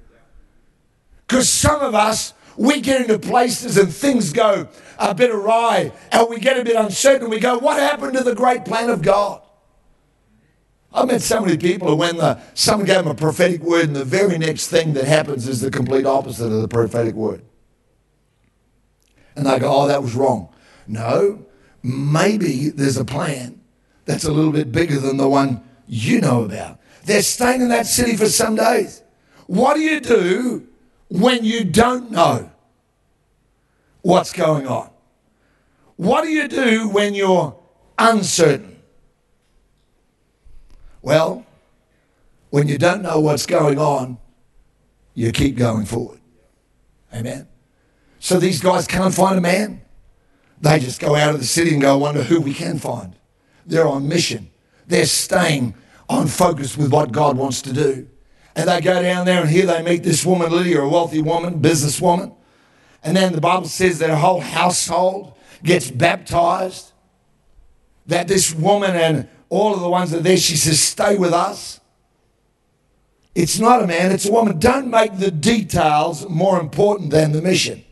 Because 1.27 1.49
some 1.49 1.81
of 1.81 1.95
us, 1.95 2.35
we 2.57 2.81
get 2.81 3.01
into 3.01 3.19
places 3.19 3.79
and 3.79 3.93
things 3.93 4.33
go 4.33 4.69
a 4.99 5.15
bit 5.15 5.31
awry 5.31 5.93
and 6.13 6.29
we 6.29 6.39
get 6.39 6.59
a 6.59 6.65
bit 6.65 6.77
uncertain. 6.77 7.31
We 7.31 7.41
go, 7.41 7.59
What 7.59 7.81
happened 7.81 8.13
to 8.15 8.23
the 8.23 8.35
great 8.35 8.65
plan 8.65 8.91
of 8.91 9.03
God? 9.03 9.41
I've 10.95 11.09
met 11.09 11.23
so 11.23 11.41
many 11.41 11.57
people 11.57 11.89
who, 11.89 11.97
when 11.97 12.19
the, 12.19 12.39
someone 12.53 12.87
gave 12.87 12.99
them 12.99 13.07
a 13.07 13.15
prophetic 13.15 13.63
word, 13.63 13.87
and 13.87 13.97
the 13.97 14.05
very 14.05 14.37
next 14.37 14.69
thing 14.69 14.93
that 14.93 15.05
happens 15.05 15.49
is 15.49 15.63
the 15.63 15.71
complete 15.71 16.05
opposite 16.05 16.53
of 16.53 16.61
the 16.61 16.69
prophetic 16.69 17.15
word. 17.15 17.43
And 19.35 19.47
they 19.47 19.59
go, 19.59 19.75
Oh, 19.75 19.89
that 19.89 20.03
was 20.03 20.15
wrong. 20.15 20.51
No, 20.87 21.47
maybe 21.83 22.71
there's 22.71 22.97
a 22.97 23.05
plan 23.05 23.61
that's 24.05 24.25
a 24.25 24.33
little 24.33 24.53
bit 24.53 24.73
bigger 24.73 24.99
than 24.99 25.17
the 25.17 25.29
one 25.29 25.63
you 25.87 26.21
know 26.21 26.45
about. 26.45 26.79
They're 27.05 27.23
staying 27.23 27.63
in 27.63 27.69
that 27.69 27.87
city 27.87 28.17
for 28.17 28.27
some 28.27 28.55
days. 28.55 29.03
What 29.47 29.75
do 29.75 29.81
you 29.81 30.01
do 30.01 30.67
when 31.09 31.45
you 31.45 31.65
don't 31.65 32.11
know 32.11 32.51
what's 34.03 34.33
going 34.33 34.67
on? 34.67 34.91
What 35.97 36.23
do 36.23 36.31
you 36.31 36.49
do 36.49 36.89
when 36.89 37.15
you're 37.15 37.57
uncertain? 37.99 38.81
Well, 41.03 41.45
when 42.51 42.69
you 42.69 42.79
don't 42.79 43.03
know 43.03 43.19
what's 43.21 43.47
going 43.47 43.79
on, 43.79 44.19
you 45.15 45.33
keep 45.33 45.57
going 45.57 45.85
forward. 45.85 46.21
Amen. 47.13 47.49
So 48.21 48.39
these 48.39 48.61
guys 48.61 48.87
can't 48.87 49.13
find 49.13 49.37
a 49.37 49.41
man. 49.41 49.83
They 50.63 50.79
just 50.79 51.01
go 51.01 51.17
out 51.17 51.35
of 51.35 51.41
the 51.41 51.47
city 51.47 51.73
and 51.73 51.83
go, 51.83 51.99
wonder 51.99 52.23
who 52.23 52.41
we 52.41 52.55
can 52.55 52.79
find. 52.79 53.15
They're 53.67 53.87
on 53.87 54.09
mission. 54.09 54.51
They're 54.87 55.07
staying 55.07 55.75
on 56.09 56.29
focus 56.29 56.77
with 56.77 56.93
what 56.93 57.11
God 57.11 57.37
wants 57.37 57.63
to 57.63 57.73
do. 57.73 58.09
And 58.55 58.69
they 58.69 58.81
go 58.81 59.03
down 59.03 59.27
there 59.27 59.41
and 59.41 59.51
here 59.51 59.67
they 59.67 59.83
meet 59.83 60.05
this 60.05 60.25
woman, 60.25 60.53
Lydia, 60.53 60.81
a 60.81 60.89
wealthy 60.89 61.21
woman, 61.21 61.61
businesswoman. 61.61 62.35
And 63.03 63.17
then 63.17 63.33
the 63.33 63.41
Bible 63.41 63.67
says 63.67 63.99
that 63.99 64.11
her 64.11 64.17
whole 64.17 64.41
household 64.41 65.35
gets 65.65 65.91
baptized. 65.91 66.93
That 68.07 68.29
this 68.29 68.55
woman 68.55 68.95
and 68.95 69.29
all 69.49 69.75
of 69.75 69.81
the 69.81 69.89
ones 69.89 70.13
that 70.13 70.19
are 70.19 70.23
there, 70.23 70.37
she 70.37 70.57
says, 70.57 70.79
stay 70.79 71.17
with 71.17 71.33
us. 71.33 71.81
It's 73.35 73.59
not 73.59 73.83
a 73.83 73.87
man, 73.87 74.13
it's 74.13 74.29
a 74.29 74.33
woman. 74.33 74.59
Don't 74.61 74.91
make 74.91 75.19
the 75.19 75.31
details 75.31 76.29
more 76.29 76.61
important 76.61 77.11
than 77.11 77.33
the 77.33 77.43
mission. 77.43 77.85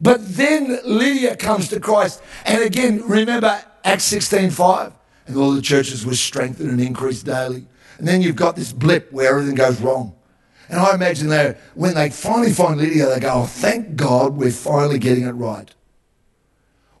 But 0.00 0.36
then 0.36 0.78
Lydia 0.84 1.36
comes 1.36 1.68
to 1.68 1.80
Christ. 1.80 2.22
And 2.44 2.62
again, 2.62 3.02
remember 3.06 3.62
Acts 3.84 4.04
16 4.04 4.50
5? 4.50 4.92
And 5.26 5.36
all 5.36 5.52
the 5.52 5.62
churches 5.62 6.06
were 6.06 6.14
strengthened 6.14 6.70
and 6.70 6.80
increased 6.80 7.26
daily. 7.26 7.66
And 7.98 8.06
then 8.06 8.22
you've 8.22 8.36
got 8.36 8.56
this 8.56 8.72
blip 8.72 9.12
where 9.12 9.30
everything 9.30 9.56
goes 9.56 9.80
wrong. 9.80 10.14
And 10.68 10.78
I 10.78 10.94
imagine 10.94 11.28
that 11.28 11.58
when 11.74 11.94
they 11.94 12.10
finally 12.10 12.52
find 12.52 12.78
Lydia, 12.78 13.06
they 13.06 13.20
go, 13.20 13.32
oh, 13.42 13.46
thank 13.46 13.96
God 13.96 14.36
we're 14.36 14.50
finally 14.50 14.98
getting 14.98 15.24
it 15.24 15.32
right. 15.32 15.74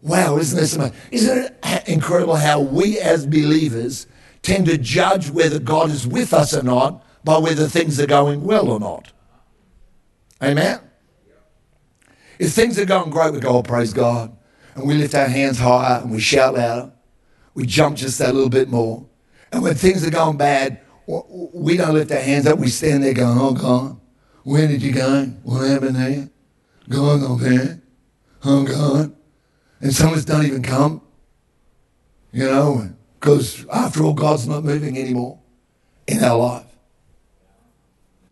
Wow, 0.00 0.38
isn't 0.38 0.58
this 0.58 0.74
amazing? 0.74 0.96
Isn't 1.10 1.38
it 1.62 1.88
incredible 1.88 2.36
how 2.36 2.60
we 2.60 2.98
as 2.98 3.26
believers 3.26 4.06
tend 4.42 4.66
to 4.66 4.78
judge 4.78 5.30
whether 5.30 5.58
God 5.58 5.90
is 5.90 6.06
with 6.06 6.32
us 6.32 6.54
or 6.54 6.62
not 6.62 7.04
by 7.24 7.38
whether 7.38 7.66
things 7.66 8.00
are 8.00 8.06
going 8.06 8.44
well 8.44 8.70
or 8.70 8.80
not? 8.80 9.12
Amen? 10.42 10.80
If 12.38 12.52
things 12.52 12.78
are 12.78 12.84
going 12.84 13.10
great, 13.10 13.32
we 13.32 13.40
go, 13.40 13.48
oh, 13.48 13.62
praise 13.62 13.92
God. 13.92 14.36
And 14.74 14.86
we 14.86 14.94
lift 14.94 15.14
our 15.14 15.28
hands 15.28 15.58
higher 15.58 16.00
and 16.02 16.10
we 16.10 16.20
shout 16.20 16.54
louder. 16.54 16.92
We 17.54 17.66
jump 17.66 17.96
just 17.96 18.18
that 18.18 18.34
little 18.34 18.50
bit 18.50 18.68
more. 18.68 19.06
And 19.50 19.62
when 19.62 19.74
things 19.74 20.06
are 20.06 20.10
going 20.10 20.36
bad, 20.36 20.80
we 21.06 21.76
don't 21.76 21.94
lift 21.94 22.12
our 22.12 22.20
hands 22.20 22.46
up. 22.46 22.58
We 22.58 22.68
stand 22.68 23.02
there 23.02 23.14
going, 23.14 23.38
oh, 23.38 23.54
God, 23.54 24.00
where 24.44 24.68
did 24.68 24.82
you 24.82 24.92
go? 24.92 25.24
What 25.42 25.66
happened 25.66 25.96
there? 25.96 26.30
God, 26.88 27.40
there. 27.40 27.82
Oh, 28.44 28.64
God. 28.64 29.14
And 29.80 29.92
some 29.92 30.12
of 30.12 30.18
us 30.18 30.24
don't 30.24 30.44
even 30.44 30.62
come, 30.62 31.02
you 32.32 32.44
know, 32.44 32.92
because 33.18 33.66
after 33.72 34.02
all, 34.04 34.14
God's 34.14 34.46
not 34.46 34.64
moving 34.64 34.98
anymore 34.98 35.38
in 36.06 36.22
our 36.22 36.38
life. 36.38 36.66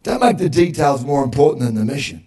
Don't 0.03 0.21
make 0.21 0.39
the 0.39 0.49
details 0.49 1.05
more 1.05 1.25
important 1.25 1.65
than 1.65 1.75
the 1.75 1.85
mission. 1.85 2.26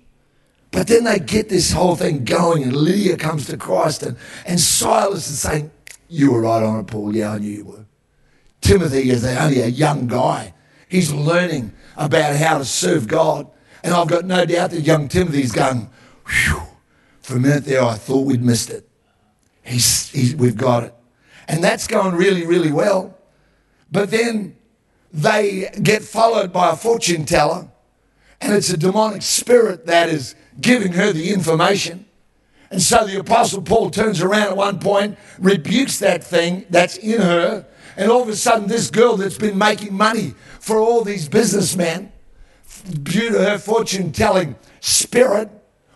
But 0.72 0.88
then 0.88 1.04
they 1.04 1.20
get 1.20 1.50
this 1.50 1.72
whole 1.72 1.96
thing 1.96 2.26
going, 2.26 2.64
and 2.64 2.76
Lydia 2.76 3.18
comes 3.18 3.48
to 3.48 3.58
Christ, 3.58 4.04
and, 4.04 4.18
and 4.46 4.60
Silas 4.60 5.30
is 5.30 5.40
saying, 5.40 5.72
You 6.08 6.32
were 6.32 6.42
right 6.42 6.62
on 6.62 6.80
it, 6.80 6.88
Paul. 6.88 7.16
Yeah, 7.16 7.32
I 7.34 7.38
knew 7.40 7.50
you 7.50 7.66
were. 7.66 7.86
Timothy 8.62 9.10
is 9.10 9.26
only 9.26 9.62
a 9.62 9.68
young 9.68 10.08
guy. 10.08 10.54
He's 10.88 11.12
learning 11.12 11.74
about 11.98 12.36
how 12.36 12.58
to 12.58 12.66
serve 12.66 13.08
God. 13.08 13.48
And 13.84 13.94
I've 13.94 14.08
got 14.08 14.26
no 14.26 14.46
doubt 14.46 14.72
that 14.72 14.82
young 14.82 15.08
Timothy's 15.08 15.52
going, 15.52 15.90
Whew, 16.28 16.62
for 17.22 17.38
a 17.38 17.40
minute 17.40 17.66
there, 17.66 17.84
I 17.84 17.96
thought 17.96 18.26
we'd 18.26 18.44
missed 18.44 18.70
it. 18.70 18.88
He's, 19.64 20.10
he's, 20.10 20.36
we've 20.36 20.58
got 20.58 20.84
it. 20.84 20.94
And 21.48 21.64
that's 21.64 21.88
going 21.88 22.16
really, 22.16 22.46
really 22.46 22.72
well. 22.72 23.18
But 23.92 24.12
then 24.12 24.56
they 25.12 25.70
get 25.82 26.04
followed 26.04 26.54
by 26.54 26.72
a 26.72 26.76
fortune 26.76 27.26
teller, 27.26 27.70
and 28.42 28.54
it's 28.54 28.70
a 28.70 28.78
demonic 28.78 29.22
spirit 29.22 29.86
that 29.88 30.10
is 30.10 30.36
giving 30.60 30.94
her 30.94 31.12
the 31.12 31.32
information. 31.32 32.06
And 32.72 32.82
so 32.82 33.06
the 33.06 33.20
Apostle 33.20 33.62
Paul 33.62 33.90
turns 33.90 34.22
around 34.22 34.44
at 34.44 34.58
one 34.58 34.80
point, 34.80 35.18
rebukes 35.40 36.00
that 36.00 36.24
thing 36.24 36.66
that's 36.70 36.98
in 36.98 37.22
her, 37.22 37.66
and 37.98 38.12
all 38.12 38.22
of 38.22 38.30
a 38.30 38.36
sudden, 38.36 38.68
this 38.68 38.90
girl 38.90 39.18
that's 39.18 39.38
been 39.38 39.58
making 39.58 39.94
money 39.94 40.36
for 40.60 40.78
all 40.78 41.04
these 41.04 41.28
businessmen, 41.28 42.12
due 43.04 43.32
to 43.32 43.40
her 43.40 43.58
fortune 43.58 44.12
telling 44.12 44.56
spirit, 44.80 45.50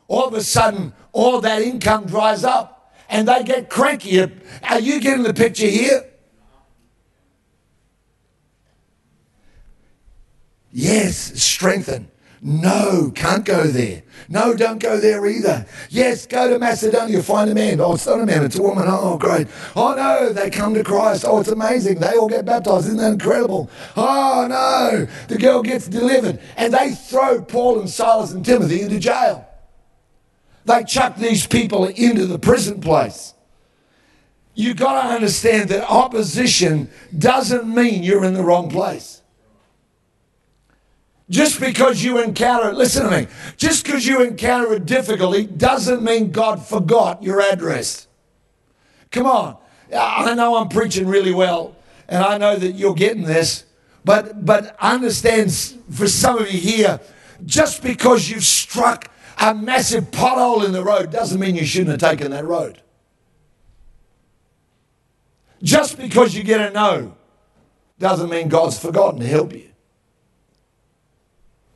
all 0.08 0.28
of 0.28 0.34
a 0.34 0.44
sudden, 0.44 0.94
all 1.12 1.40
that 1.42 1.62
income 1.62 2.06
dries 2.06 2.44
up 2.44 2.94
and 3.10 3.28
they 3.28 3.44
get 3.44 3.70
cranky. 3.70 4.20
Are 4.20 4.80
you 4.80 5.00
getting 5.00 5.24
the 5.24 5.34
picture 5.34 5.68
here? 5.68 6.06
Yes, 10.72 11.42
strengthen. 11.42 12.10
No, 12.46 13.10
can't 13.16 13.46
go 13.46 13.64
there. 13.68 14.04
No, 14.28 14.54
don't 14.54 14.80
go 14.80 15.00
there 15.00 15.26
either. 15.26 15.66
Yes, 15.90 16.28
go 16.28 16.50
to 16.50 16.60
Macedonia, 16.60 17.24
find 17.24 17.50
a 17.50 17.56
man. 17.56 17.80
Oh, 17.80 17.94
it's 17.94 18.06
not 18.06 18.20
a 18.20 18.26
man, 18.26 18.44
it's 18.44 18.60
a 18.60 18.62
woman. 18.62 18.84
Oh, 18.86 19.14
oh, 19.14 19.18
great. 19.18 19.48
Oh, 19.78 19.96
no, 19.96 20.34
they 20.34 20.50
come 20.50 20.74
to 20.74 20.84
Christ. 20.84 21.24
Oh, 21.26 21.40
it's 21.40 21.48
amazing. 21.48 22.02
They 22.02 22.18
all 22.18 22.28
get 22.28 22.44
baptized. 22.44 22.88
Isn't 22.88 22.98
that 22.98 23.14
incredible? 23.14 23.70
Oh, 23.96 24.46
no, 24.50 25.08
the 25.30 25.38
girl 25.38 25.64
gets 25.64 25.88
delivered. 25.88 26.42
And 26.58 26.74
they 26.74 26.92
throw 26.92 27.42
Paul 27.42 27.80
and 27.80 27.90
Silas 27.90 28.34
and 28.34 28.44
Timothy 28.44 28.82
into 28.82 29.00
jail. 29.00 29.48
They 30.66 30.84
chuck 30.84 31.16
these 31.16 31.48
people 31.48 31.86
into 31.86 32.26
the 32.26 32.40
prison 32.40 32.82
place. 32.82 33.34
You've 34.54 34.78
got 34.78 35.02
to 35.02 35.16
understand 35.16 35.70
that 35.70 35.90
opposition 35.90 36.90
doesn't 37.18 37.74
mean 37.74 38.04
you're 38.04 38.26
in 38.26 38.34
the 38.34 38.44
wrong 38.44 38.70
place. 38.70 39.22
Just 41.30 41.60
because 41.60 42.04
you 42.04 42.22
encounter, 42.22 42.74
listen 42.74 43.06
to 43.06 43.12
me, 43.12 43.28
just 43.58 43.86
because 43.86 44.06
you 44.06 44.22
encounter 44.22 44.74
a 44.74 44.80
difficulty 44.80 45.46
doesn't 45.46 46.04
mean 46.04 46.32
God 46.32 46.66
forgot 46.66 47.24
your 47.24 47.42
address. 47.42 48.08
Come 49.12 49.26
on. 49.26 49.58
I 49.96 50.34
know 50.34 50.58
I'm 50.58 50.70
preaching 50.70 51.08
really 51.08 51.34
well, 51.34 51.76
and 52.08 52.24
I 52.24 52.38
know 52.38 52.56
that 52.56 52.74
you're 52.74 52.96
getting 52.96 53.24
this, 53.24 53.64
but, 54.04 54.46
but 54.46 54.76
understand 54.80 55.52
for 55.92 56.08
some 56.08 56.40
of 56.40 56.52
you 56.52 56.60
here, 56.60 57.00
just 57.46 57.84
because 57.84 58.30
you've 58.30 58.44
struck 58.44 59.10
a 59.40 59.54
massive 59.54 60.06
pothole 60.12 60.66
in 60.66 60.72
the 60.72 60.84
road 60.84 61.12
doesn't 61.12 61.40
mean 61.40 61.56
you 61.56 61.66
shouldn't 61.66 62.02
have 62.02 62.12
taken 62.12 62.32
that 62.32 62.46
road. 62.46 62.82
Just 65.62 65.98
because 65.98 66.36
you 66.36 66.44
get 66.44 66.60
a 66.60 66.74
no 66.74 67.16
doesn't 67.98 68.30
mean 68.30 68.50
God's 68.50 68.78
forgotten 68.78 69.22
to 69.22 69.28
help 69.28 69.54
you. 69.54 69.73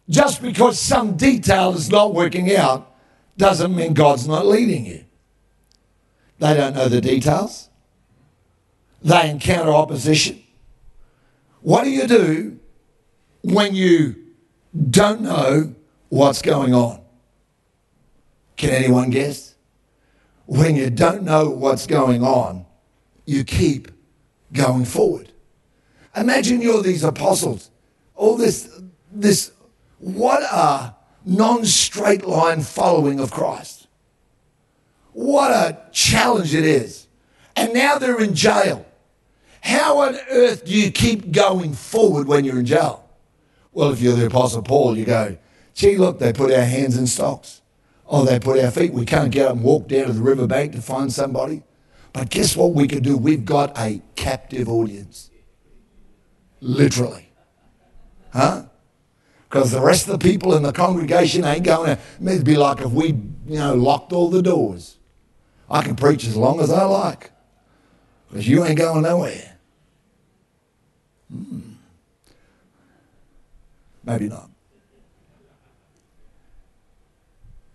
Just 0.10 0.42
because 0.42 0.80
some 0.80 1.18
detail 1.18 1.74
is 1.74 1.90
not 1.90 2.14
working 2.14 2.56
out 2.56 2.96
doesn't 3.38 3.76
mean 3.76 3.94
God's 3.94 4.28
not 4.28 4.46
leading 4.46 4.86
you. 4.86 5.04
They 6.40 6.54
don't 6.54 6.76
know 6.76 6.88
the 6.88 7.02
details. 7.02 7.70
They 9.02 9.30
encounter 9.30 9.72
opposition. 9.72 10.42
What 11.62 11.84
do 11.84 11.90
you 11.90 12.08
do 12.08 12.60
when 13.42 13.76
you 13.76 14.16
don't 14.90 15.22
know 15.22 15.76
what's 16.10 16.42
going 16.42 16.74
on? 16.74 17.02
Can 18.56 18.70
anyone 18.72 19.10
guess? 19.10 19.56
When 20.46 20.76
you 20.76 20.90
don't 20.90 21.24
know 21.24 21.50
what's 21.50 21.86
going 21.86 22.24
on, 22.24 22.66
you 23.26 23.44
keep 23.44 23.92
going 24.54 24.86
forward. 24.86 25.32
Imagine 26.16 26.62
you're 26.62 26.82
these 26.82 27.04
apostles, 27.04 27.70
all 28.16 28.38
this, 28.38 28.80
this 29.12 29.52
what 30.00 30.44
a 30.44 30.96
non 31.26 31.66
straight 31.66 32.26
line 32.26 32.62
following 32.62 33.20
of 33.20 33.32
Christ. 33.32 33.88
What 35.14 35.52
a 35.52 35.80
challenge 35.92 36.54
it 36.54 36.66
is. 36.66 37.08
And 37.56 37.74
now 37.74 37.98
they're 37.98 38.22
in 38.22 38.36
jail. 38.36 38.86
How 39.62 40.00
on 40.00 40.16
earth 40.30 40.66
do 40.66 40.72
you 40.72 40.92
keep 40.92 41.32
going 41.32 41.74
forward 41.74 42.28
when 42.28 42.46
you're 42.46 42.60
in 42.60 42.66
jail? 42.66 43.10
Well, 43.72 43.92
if 43.92 44.00
you're 44.00 44.16
the 44.16 44.28
Apostle 44.28 44.62
Paul, 44.62 44.98
you 44.98 45.06
go, 45.06 45.38
gee, 45.74 45.98
look, 45.98 46.20
they 46.20 46.34
put 46.34 46.54
our 46.54 46.64
hands 46.64 46.98
in 46.98 47.08
stocks. 47.08 47.62
Oh, 48.08 48.24
they 48.24 48.40
put 48.40 48.64
our 48.64 48.72
feet. 48.72 48.94
We 48.94 49.06
can't 49.06 49.32
get 49.32 49.48
up 49.48 49.54
and 49.54 49.64
walk 49.64 49.88
down 49.88 50.08
to 50.08 50.14
the 50.14 50.22
riverbank 50.22 50.74
to 50.74 50.82
find 50.82 51.12
somebody. 51.12 51.64
But 52.14 52.30
guess 52.30 52.56
what 52.56 52.74
we 52.74 52.88
could 52.88 53.04
do? 53.04 53.18
We've 53.18 53.44
got 53.44 53.78
a 53.78 54.02
captive 54.16 54.70
audience. 54.70 55.30
Literally. 56.62 57.30
Huh? 58.32 58.64
Because 59.50 59.72
the 59.72 59.82
rest 59.82 60.08
of 60.08 60.20
the 60.20 60.30
people 60.30 60.56
in 60.56 60.64
the 60.64 60.74
congregation 60.74 61.46
ain't 61.46 61.64
going 61.64 61.96
to. 61.96 62.02
It'd 62.22 62.46
be 62.46 62.58
like 62.58 62.82
if 62.82 62.92
we, 62.92 63.08
you 63.48 63.60
know, 63.60 63.76
locked 63.76 64.12
all 64.12 64.30
the 64.30 64.42
doors. 64.42 64.98
I 65.70 65.82
can 65.82 65.96
preach 65.96 66.26
as 66.26 66.36
long 66.36 66.60
as 66.60 66.72
I 66.72 66.84
like 66.84 67.32
because 68.30 68.48
you 68.48 68.64
ain't 68.64 68.78
going 68.78 69.04
nowhere. 69.04 69.58
Hmm. 71.32 71.60
Maybe 74.04 74.30
not. 74.30 74.50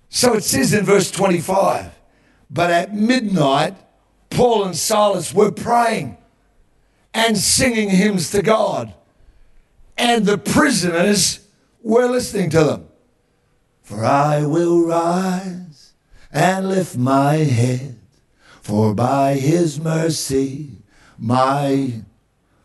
So 0.09 0.35
it 0.35 0.45
says 0.45 0.73
in 0.75 0.85
verse 0.85 1.11
25, 1.11 1.91
but 2.51 2.71
at 2.71 2.95
midnight, 2.95 3.77
Paul 4.31 4.65
and 4.65 4.77
Silas 4.77 5.33
were 5.35 5.51
praying 5.51 6.17
and 7.15 7.37
singing 7.37 7.91
hymns 7.91 8.31
to 8.31 8.43
God, 8.43 8.95
and 9.99 10.25
the 10.25 10.39
prisoners 10.39 11.47
we're 11.83 12.09
listening 12.09 12.51
to 12.51 12.65
them. 12.65 12.89
For 13.83 14.05
I 14.05 14.47
will 14.47 14.87
rise 14.87 15.93
and 16.33 16.69
lift 16.69 16.97
my 16.97 17.37
head, 17.37 17.99
for 18.63 18.95
by 18.95 19.35
his 19.35 19.81
mercy 19.81 20.79
my 21.19 22.03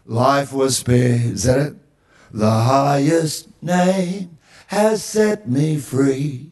life 0.06 0.54
was 0.54 0.78
spared. 0.78 1.22
Is 1.22 1.44
that 1.44 1.60
it? 1.60 1.76
The 2.32 2.50
highest 2.50 3.50
name 3.62 4.38
has 4.68 5.04
set 5.04 5.50
me 5.50 5.78
free 5.78 6.52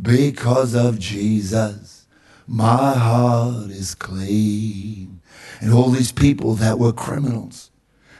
because 0.00 0.74
of 0.74 0.98
Jesus. 0.98 2.06
My 2.46 2.94
heart 2.94 3.70
is 3.70 3.94
clean. 3.94 5.20
And 5.60 5.72
all 5.72 5.90
these 5.90 6.12
people 6.12 6.54
that 6.54 6.78
were 6.78 6.92
criminals, 6.92 7.70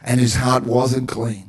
and 0.02 0.20
his 0.20 0.36
heart 0.36 0.64
wasn't 0.64 1.08
clean 1.08 1.48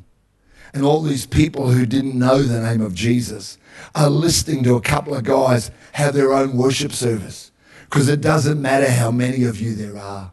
and 0.74 0.84
all 0.84 1.02
these 1.02 1.26
people 1.26 1.72
who 1.72 1.86
didn't 1.86 2.18
know 2.18 2.42
the 2.42 2.62
name 2.62 2.82
of 2.82 2.94
Jesus 2.94 3.58
are 3.96 4.10
listening 4.10 4.64
to 4.64 4.76
a 4.76 4.82
couple 4.82 5.16
of 5.16 5.24
guys 5.24 5.72
have 5.94 6.14
their 6.14 6.34
own 6.34 6.56
worship 6.56 6.92
service 6.92 7.52
because 7.86 8.08
it 8.08 8.22
doesn't 8.22 8.62
matter 8.62 8.90
how 8.90 9.12
many 9.12 9.44
of 9.46 9.60
you 9.60 9.76
there 9.76 9.98
are. 9.98 10.32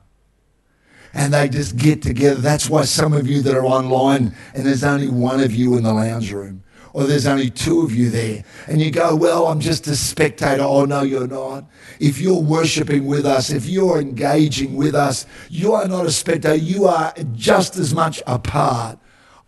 And 1.15 1.33
they 1.33 1.49
just 1.49 1.77
get 1.77 2.03
together. 2.03 2.41
That's 2.41 2.69
why 2.69 2.85
some 2.85 3.15
of 3.15 3.27
you 3.27 3.41
that 3.43 3.57
are 3.57 3.65
online 3.65 4.35
and 4.55 4.67
there's 4.67 4.85
only 4.85 5.09
one 5.09 5.41
of 5.41 5.55
you 5.55 5.77
in 5.79 5.85
the 5.85 5.95
lounge 5.95 6.31
room 6.31 6.63
or 6.97 7.05
there's 7.05 7.27
only 7.27 7.51
two 7.51 7.83
of 7.83 7.95
you 7.95 8.09
there. 8.09 8.43
And 8.67 8.81
you 8.81 8.91
go, 8.91 9.15
Well, 9.15 9.49
I'm 9.49 9.61
just 9.61 9.87
a 9.87 9.95
spectator. 9.95 10.63
Oh, 10.63 10.87
no, 10.87 11.03
you're 11.03 11.27
not. 11.27 11.65
If 12.01 12.19
you're 12.19 12.41
worshiping 12.41 13.05
with 13.05 13.27
us, 13.27 13.51
if 13.51 13.67
you're 13.67 14.01
engaging 14.01 14.77
with 14.77 14.95
us, 14.95 15.27
you 15.51 15.75
are 15.75 15.87
not 15.87 16.07
a 16.07 16.11
spectator. 16.11 16.55
You 16.55 16.87
are 16.87 17.13
just 17.35 17.77
as 17.77 17.95
much 17.95 18.23
a 18.27 18.39
part 18.39 18.99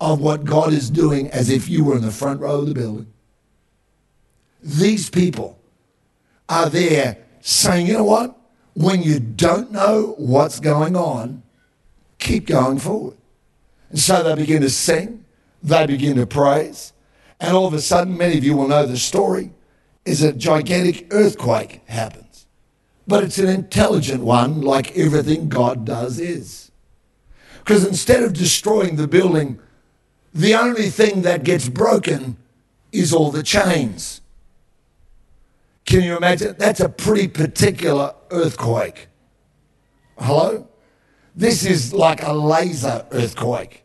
of 0.01 0.21
what 0.21 0.45
God 0.45 0.73
is 0.73 0.91
doing 0.91 1.29
as 1.31 1.51
if 1.51 1.69
you 1.69 1.85
were 1.85 1.97
in 1.97 2.03
the 2.03 2.11
front 2.11 2.41
row 2.41 2.61
of 2.61 2.67
the 2.67 2.75
building. 2.75 3.13
These 4.63 5.11
people 5.11 5.59
are 6.49 6.69
there 6.69 7.19
saying, 7.41 7.87
you 7.87 7.95
know 7.95 8.05
what? 8.05 8.37
When 8.75 9.03
you 9.03 9.19
don't 9.19 9.73
know 9.73 10.15
what's 10.19 10.61
going 10.61 10.97
on, 10.97 11.43
keep 12.19 12.47
going 12.47 12.79
forward. 12.79 13.17
And 13.91 13.99
so 13.99 14.23
they 14.23 14.35
begin 14.35 14.63
to 14.63 14.71
sing, 14.71 15.25
they 15.63 15.87
begin 15.87 16.17
to 16.17 16.27
praise, 16.27 16.93
and 17.41 17.57
all 17.57 17.67
of 17.67 17.75
a 17.75 17.81
sudden, 17.81 18.17
many 18.17 18.37
of 18.37 18.45
you 18.45 18.57
will 18.57 18.69
know 18.69 18.87
the 18.87 18.97
story, 18.97 19.53
is 20.05 20.23
a 20.23 20.33
gigantic 20.33 21.07
earthquake 21.11 21.83
happens. 21.87 22.47
But 23.07 23.25
it's 23.25 23.39
an 23.39 23.49
intelligent 23.49 24.23
one, 24.23 24.61
like 24.61 24.97
everything 24.97 25.49
God 25.49 25.85
does 25.85 26.19
is. 26.19 26.71
Because 27.59 27.87
instead 27.87 28.23
of 28.23 28.33
destroying 28.33 28.97
the 28.97 29.09
building 29.09 29.61
the 30.35 30.55
only 30.55 30.91
thing 30.91 31.23
that 31.23 31.45
gets 31.45 31.69
broken 31.69 32.37
is 32.93 33.13
all 33.13 33.31
the 33.31 33.43
chains. 33.43 34.21
Can 35.85 36.03
you 36.03 36.17
imagine? 36.17 36.55
That's 36.59 36.81
a 36.81 36.89
pretty 36.89 37.29
particular 37.29 38.15
earthquake. 38.31 39.09
Hello? 40.19 40.69
This 41.35 41.65
is 41.65 41.95
like 41.95 42.23
a 42.23 42.33
laser 42.33 43.07
earthquake. 43.11 43.85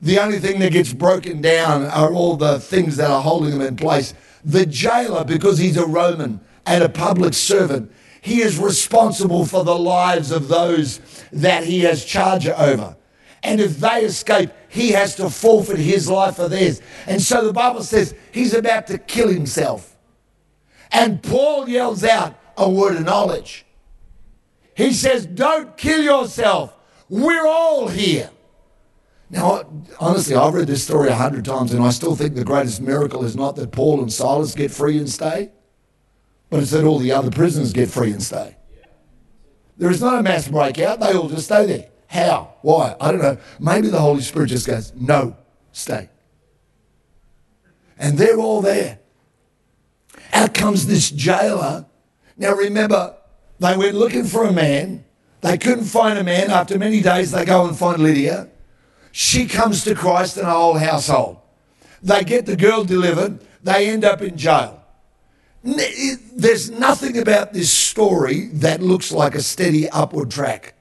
The 0.00 0.20
only 0.20 0.38
thing 0.38 0.60
that 0.60 0.72
gets 0.72 0.92
broken 0.92 1.40
down 1.40 1.86
are 1.86 2.12
all 2.12 2.36
the 2.36 2.60
things 2.60 2.96
that 2.96 3.10
are 3.10 3.20
holding 3.20 3.50
them 3.50 3.62
in 3.62 3.76
place. 3.76 4.14
The 4.44 4.64
jailer, 4.64 5.24
because 5.24 5.58
he's 5.58 5.76
a 5.76 5.86
Roman 5.86 6.40
and 6.64 6.84
a 6.84 6.88
public 6.88 7.34
servant, 7.34 7.92
he 8.20 8.40
is 8.40 8.58
responsible 8.58 9.44
for 9.44 9.64
the 9.64 9.78
lives 9.78 10.30
of 10.30 10.48
those 10.48 11.00
that 11.32 11.64
he 11.64 11.80
has 11.80 12.04
charge 12.04 12.46
over. 12.46 12.96
And 13.42 13.60
if 13.60 13.80
they 13.80 14.04
escape, 14.04 14.50
he 14.68 14.90
has 14.90 15.16
to 15.16 15.30
forfeit 15.30 15.78
his 15.78 16.08
life 16.08 16.36
for 16.36 16.48
theirs. 16.48 16.80
And 17.06 17.20
so 17.20 17.46
the 17.46 17.52
Bible 17.52 17.82
says 17.82 18.14
he's 18.32 18.54
about 18.54 18.86
to 18.88 18.98
kill 18.98 19.28
himself. 19.28 19.96
And 20.90 21.22
Paul 21.22 21.68
yells 21.68 22.04
out 22.04 22.38
a 22.56 22.68
word 22.68 22.96
of 22.96 23.04
knowledge. 23.04 23.64
He 24.74 24.92
says, 24.92 25.26
Don't 25.26 25.76
kill 25.76 26.02
yourself. 26.02 26.74
We're 27.08 27.46
all 27.46 27.88
here. 27.88 28.30
Now, 29.30 29.64
honestly, 30.00 30.34
I've 30.34 30.54
read 30.54 30.68
this 30.68 30.84
story 30.84 31.08
a 31.08 31.14
hundred 31.14 31.44
times, 31.44 31.72
and 31.72 31.82
I 31.82 31.90
still 31.90 32.16
think 32.16 32.34
the 32.34 32.44
greatest 32.44 32.80
miracle 32.80 33.24
is 33.24 33.36
not 33.36 33.56
that 33.56 33.72
Paul 33.72 34.00
and 34.00 34.12
Silas 34.12 34.54
get 34.54 34.70
free 34.70 34.96
and 34.98 35.08
stay, 35.08 35.50
but 36.48 36.60
it's 36.62 36.70
that 36.70 36.84
all 36.84 36.98
the 36.98 37.12
other 37.12 37.30
prisoners 37.30 37.72
get 37.72 37.90
free 37.90 38.12
and 38.12 38.22
stay. 38.22 38.56
There 39.76 39.90
is 39.90 40.00
not 40.00 40.18
a 40.18 40.22
mass 40.22 40.48
breakout, 40.48 41.00
they 41.00 41.12
all 41.12 41.28
just 41.28 41.44
stay 41.44 41.66
there. 41.66 41.88
How? 42.08 42.54
Why? 42.62 42.96
I 43.00 43.12
don't 43.12 43.22
know. 43.22 43.38
Maybe 43.60 43.88
the 43.88 44.00
Holy 44.00 44.22
Spirit 44.22 44.48
just 44.48 44.66
goes, 44.66 44.92
no, 44.94 45.36
stay. 45.72 46.08
And 47.98 48.18
they're 48.18 48.38
all 48.38 48.60
there. 48.62 48.98
Out 50.32 50.54
comes 50.54 50.86
this 50.86 51.10
jailer. 51.10 51.86
Now 52.36 52.54
remember, 52.54 53.14
they 53.58 53.76
went 53.76 53.94
looking 53.94 54.24
for 54.24 54.44
a 54.44 54.52
man. 54.52 55.04
They 55.40 55.58
couldn't 55.58 55.84
find 55.84 56.18
a 56.18 56.24
man. 56.24 56.50
After 56.50 56.78
many 56.78 57.00
days, 57.00 57.30
they 57.30 57.44
go 57.44 57.66
and 57.66 57.76
find 57.76 58.02
Lydia. 58.02 58.48
She 59.12 59.46
comes 59.46 59.84
to 59.84 59.94
Christ 59.94 60.36
and 60.36 60.46
a 60.46 60.50
whole 60.50 60.78
household. 60.78 61.38
They 62.02 62.22
get 62.24 62.46
the 62.46 62.56
girl 62.56 62.84
delivered. 62.84 63.44
They 63.62 63.88
end 63.88 64.04
up 64.04 64.22
in 64.22 64.36
jail. 64.36 64.82
There's 65.62 66.70
nothing 66.70 67.18
about 67.18 67.52
this 67.52 67.70
story 67.70 68.46
that 68.54 68.80
looks 68.80 69.12
like 69.12 69.34
a 69.34 69.42
steady 69.42 69.88
upward 69.90 70.30
track. 70.30 70.74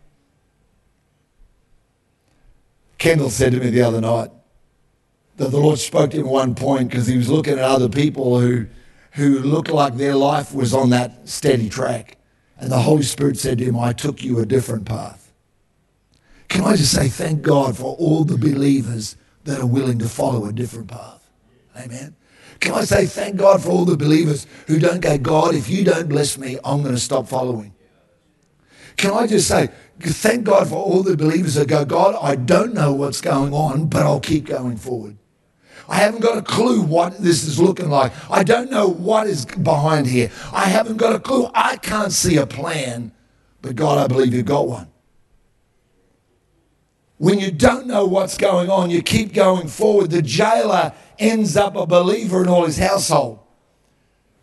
Kendall 2.98 3.30
said 3.30 3.54
to 3.54 3.60
me 3.60 3.70
the 3.70 3.82
other 3.82 4.02
night 4.02 4.32
that 5.38 5.52
the 5.52 5.58
Lord 5.58 5.80
spoke 5.80 6.12
to 6.12 6.18
him 6.18 6.26
at 6.26 6.32
one 6.32 6.56
point 6.56 6.90
because 6.90 7.08
he 7.08 7.18
was 7.18 7.30
looking 7.30 7.54
at 7.54 7.60
other 7.60 7.90
people 7.90 8.40
who, 8.40 8.66
who 9.12 9.40
looked 9.40 9.70
like 9.70 9.96
their 9.96 10.16
life 10.16 10.54
was 10.54 10.74
on 10.74 10.90
that 10.90 11.30
steady 11.30 11.70
track. 11.70 12.18
And 12.60 12.72
the 12.72 12.80
Holy 12.80 13.04
Spirit 13.04 13.38
said 13.38 13.60
to 13.60 13.66
him, 13.66 13.78
I 13.78 13.94
took 13.94 14.24
you 14.24 14.40
a 14.40 14.46
different 14.46 14.86
path. 14.86 15.32
Can 16.48 16.64
I 16.64 16.76
just 16.76 16.92
say 16.92 17.08
thank 17.08 17.44
God 17.44 17.78
for 17.78 17.96
all 17.98 18.24
the 18.24 18.38
believers 18.38 19.16
that 19.44 19.60
are 19.60 19.66
willing 19.66 20.00
to 20.00 20.10
follow 20.10 20.46
a 20.46 20.54
different 20.54 20.88
path? 20.88 21.30
Amen. 21.78 22.16
Can 22.60 22.74
I 22.74 22.86
say 22.86 23.06
thank 23.06 23.36
God 23.36 23.62
for 23.62 23.70
all 23.70 23.86
the 23.86 23.98
believers 23.98 24.48
who 24.66 24.80
don't 24.80 25.02
go, 25.02 25.18
God, 25.20 25.54
if 25.54 25.70
you 25.70 25.84
don't 25.84 26.10
bless 26.10 26.38
me, 26.38 26.58
I'm 26.64 26.82
going 26.82 26.96
to 26.96 27.00
stop 27.00 27.28
following? 27.28 27.74
Can 28.98 29.12
I 29.12 29.28
just 29.28 29.48
say, 29.48 29.70
thank 30.00 30.44
God 30.44 30.70
for 30.70 30.76
all 30.76 31.04
the 31.04 31.16
believers 31.16 31.54
that 31.54 31.68
go, 31.68 31.86
God, 31.86 32.16
I 32.20 32.36
don't 32.36 32.74
know 32.74 32.94
what's 32.94 33.22
going 33.22 33.54
on, 33.54 33.88
but 33.88 34.02
I'll 34.02 34.20
keep 34.20 34.46
going 34.46 34.78
forward. 34.78 35.18
I 35.88 35.98
haven't 35.98 36.22
got 36.22 36.38
a 36.38 36.42
clue 36.42 36.82
what 36.82 37.18
this 37.18 37.44
is 37.44 37.60
looking 37.60 37.90
like. 37.90 38.12
I 38.30 38.44
don't 38.44 38.70
know 38.70 38.90
what 38.90 39.28
is 39.28 39.46
behind 39.46 40.08
here. 40.08 40.32
I 40.52 40.66
haven't 40.66 40.98
got 40.98 41.16
a 41.16 41.20
clue. 41.20 41.50
I 41.54 41.78
can't 41.78 42.12
see 42.12 42.36
a 42.38 42.46
plan, 42.46 43.14
but 43.62 43.76
God, 43.76 43.98
I 43.98 44.08
believe 44.08 44.34
you've 44.34 44.46
got 44.46 44.68
one. 44.68 44.88
When 47.20 47.40
you 47.40 47.52
don't 47.52 47.88
know 47.88 48.06
what's 48.06 48.38
going 48.38 48.70
on, 48.70 48.90
you 48.90 49.02
keep 49.02 49.34
going 49.34 49.68
forward. 49.68 50.12
The 50.12 50.22
jailer 50.22 50.94
ends 51.18 51.56
up 51.56 51.76
a 51.76 51.86
believer 51.86 52.44
in 52.44 52.50
all 52.50 52.66
his 52.66 52.78
household. 52.78 53.40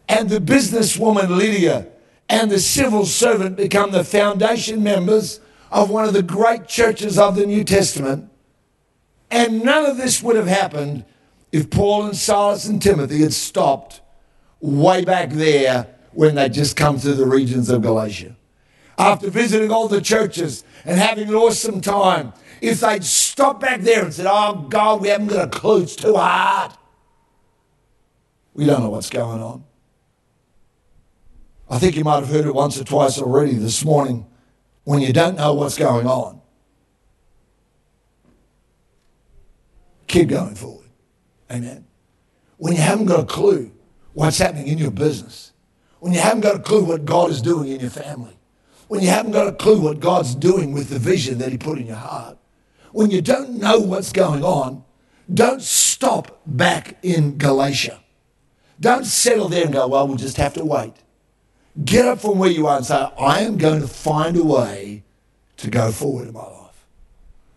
And 0.09 0.29
the 0.29 0.41
businesswoman 0.41 1.37
Lydia 1.37 1.87
and 2.29 2.51
the 2.51 2.59
civil 2.59 3.07
servant 3.07 3.57
become 3.57 3.91
the 3.91 4.05
foundation 4.05 4.83
members 4.83 5.41
of 5.71 5.91
one 5.91 6.05
of 6.05 6.13
the 6.13 6.23
great 6.23 6.67
churches 6.67 7.19
of 7.19 7.37
the 7.37 7.47
New 7.47 7.65
Testament. 7.65 8.31
And 9.31 9.63
none 9.63 9.85
of 9.87 9.97
this 9.97 10.23
would 10.23 10.37
have 10.37 10.47
happened 10.47 11.05
if 11.53 11.71
Paul 11.71 12.07
and 12.07 12.17
Silas 12.17 12.67
and 12.67 12.81
Timothy 12.81 13.21
had 13.23 13.33
stopped 13.33 14.01
way 14.61 15.05
back 15.05 15.31
there 15.31 15.89
when 16.13 16.37
they'd 16.37 16.53
just 16.53 16.77
come 16.77 16.99
through 16.99 17.15
the 17.15 17.27
regions 17.27 17.69
of 17.69 17.83
Galatia. 17.83 18.37
After 18.97 19.29
visiting 19.29 19.71
all 19.73 19.89
the 19.89 20.01
churches 20.01 20.65
and 20.85 20.99
having 20.99 21.29
an 21.29 21.35
awesome 21.35 21.81
time, 21.81 22.33
if 22.61 22.81
they'd 22.81 23.05
stopped 23.05 23.61
back 23.61 23.81
there 23.81 24.05
and 24.05 24.15
said, 24.15 24.27
Oh 24.29 24.67
God, 24.69 25.01
we 25.01 25.09
haven't 25.09 25.27
got 25.27 25.49
a 25.49 25.51
clue, 25.51 25.83
it's 25.83 25.97
too 25.97 26.15
hard. 26.15 26.73
We 28.55 28.67
don't 28.67 28.83
know 28.83 28.91
what's 28.91 29.11
going 29.11 29.43
on. 29.43 29.65
I 31.75 31.79
think 31.81 31.97
you 31.97 32.05
might 32.05 32.21
have 32.21 32.29
heard 32.29 32.47
it 32.47 32.55
once 32.55 32.81
or 32.81 32.85
twice 32.85 33.19
already 33.19 33.55
this 33.55 33.85
morning 33.85 34.27
when 34.85 35.01
you 35.01 35.13
don't 35.13 35.37
know 35.37 35.55
what's 35.55 35.77
going 35.77 36.07
on. 36.07 36.41
Keep 40.07 40.29
going 40.29 40.55
forward. 40.55 40.89
Amen. 41.51 41.85
When 42.59 42.75
you 42.75 42.81
haven't 42.81 43.07
got 43.07 43.19
a 43.19 43.27
clue 43.27 43.73
what's 44.13 44.39
happening 44.39 44.69
in 44.69 44.79
your 44.79 44.93
business, 44.93 45.51
when 45.99 46.13
you 46.13 46.21
haven't 46.21 46.43
got 46.43 46.55
a 46.55 46.61
clue 46.61 46.85
what 46.85 47.05
God 47.05 47.33
is 47.33 47.43
doing 47.43 47.69
in 47.69 47.81
your 47.81 47.91
family, 47.91 48.39
when 48.87 49.01
you 49.01 49.09
haven't 49.09 49.33
got 49.33 49.49
a 49.49 49.53
clue 49.53 49.81
what 49.81 49.99
God's 49.99 50.37
doing 50.37 50.73
with 50.73 50.91
the 50.91 51.01
vision 51.01 51.39
that 51.39 51.51
He 51.51 51.59
put 51.59 51.79
in 51.79 51.87
your 51.87 51.97
heart, 51.97 52.39
when 52.93 53.11
you 53.11 53.21
don't 53.21 53.59
know 53.59 53.81
what's 53.81 54.13
going 54.13 54.45
on, 54.45 54.85
don't 55.33 55.61
stop 55.61 56.41
back 56.47 56.99
in 57.03 57.37
Galatia. 57.37 57.99
Don't 58.79 59.07
settle 59.07 59.49
there 59.49 59.65
and 59.65 59.73
go, 59.73 59.89
well, 59.89 60.07
we'll 60.07 60.17
just 60.17 60.37
have 60.37 60.55
to 60.55 60.65
wait. 60.65 60.93
Get 61.83 62.07
up 62.07 62.21
from 62.21 62.39
where 62.39 62.51
you 62.51 62.67
are 62.67 62.77
and 62.77 62.87
say, 62.87 63.09
I 63.19 63.41
am 63.41 63.57
going 63.57 63.81
to 63.81 63.89
find 63.89 64.37
a 64.37 64.45
way 64.45 65.03
to 65.57 65.71
go 65.71 65.91
forward 65.91 66.29
in 66.29 66.35
my 66.35 66.41
life. 66.41 66.87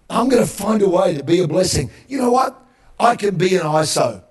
I'm 0.10 0.30
going 0.30 0.42
to 0.42 0.50
find 0.50 0.82
a 0.82 0.90
way 0.90 1.16
to 1.16 1.24
be 1.24 1.42
a 1.42 1.48
blessing. 1.48 1.92
You 2.08 2.20
know 2.20 2.32
what? 2.32 2.60
I 3.00 3.16
can 3.16 3.36
be 3.36 3.56
an 3.56 3.62
ISO 3.62 4.24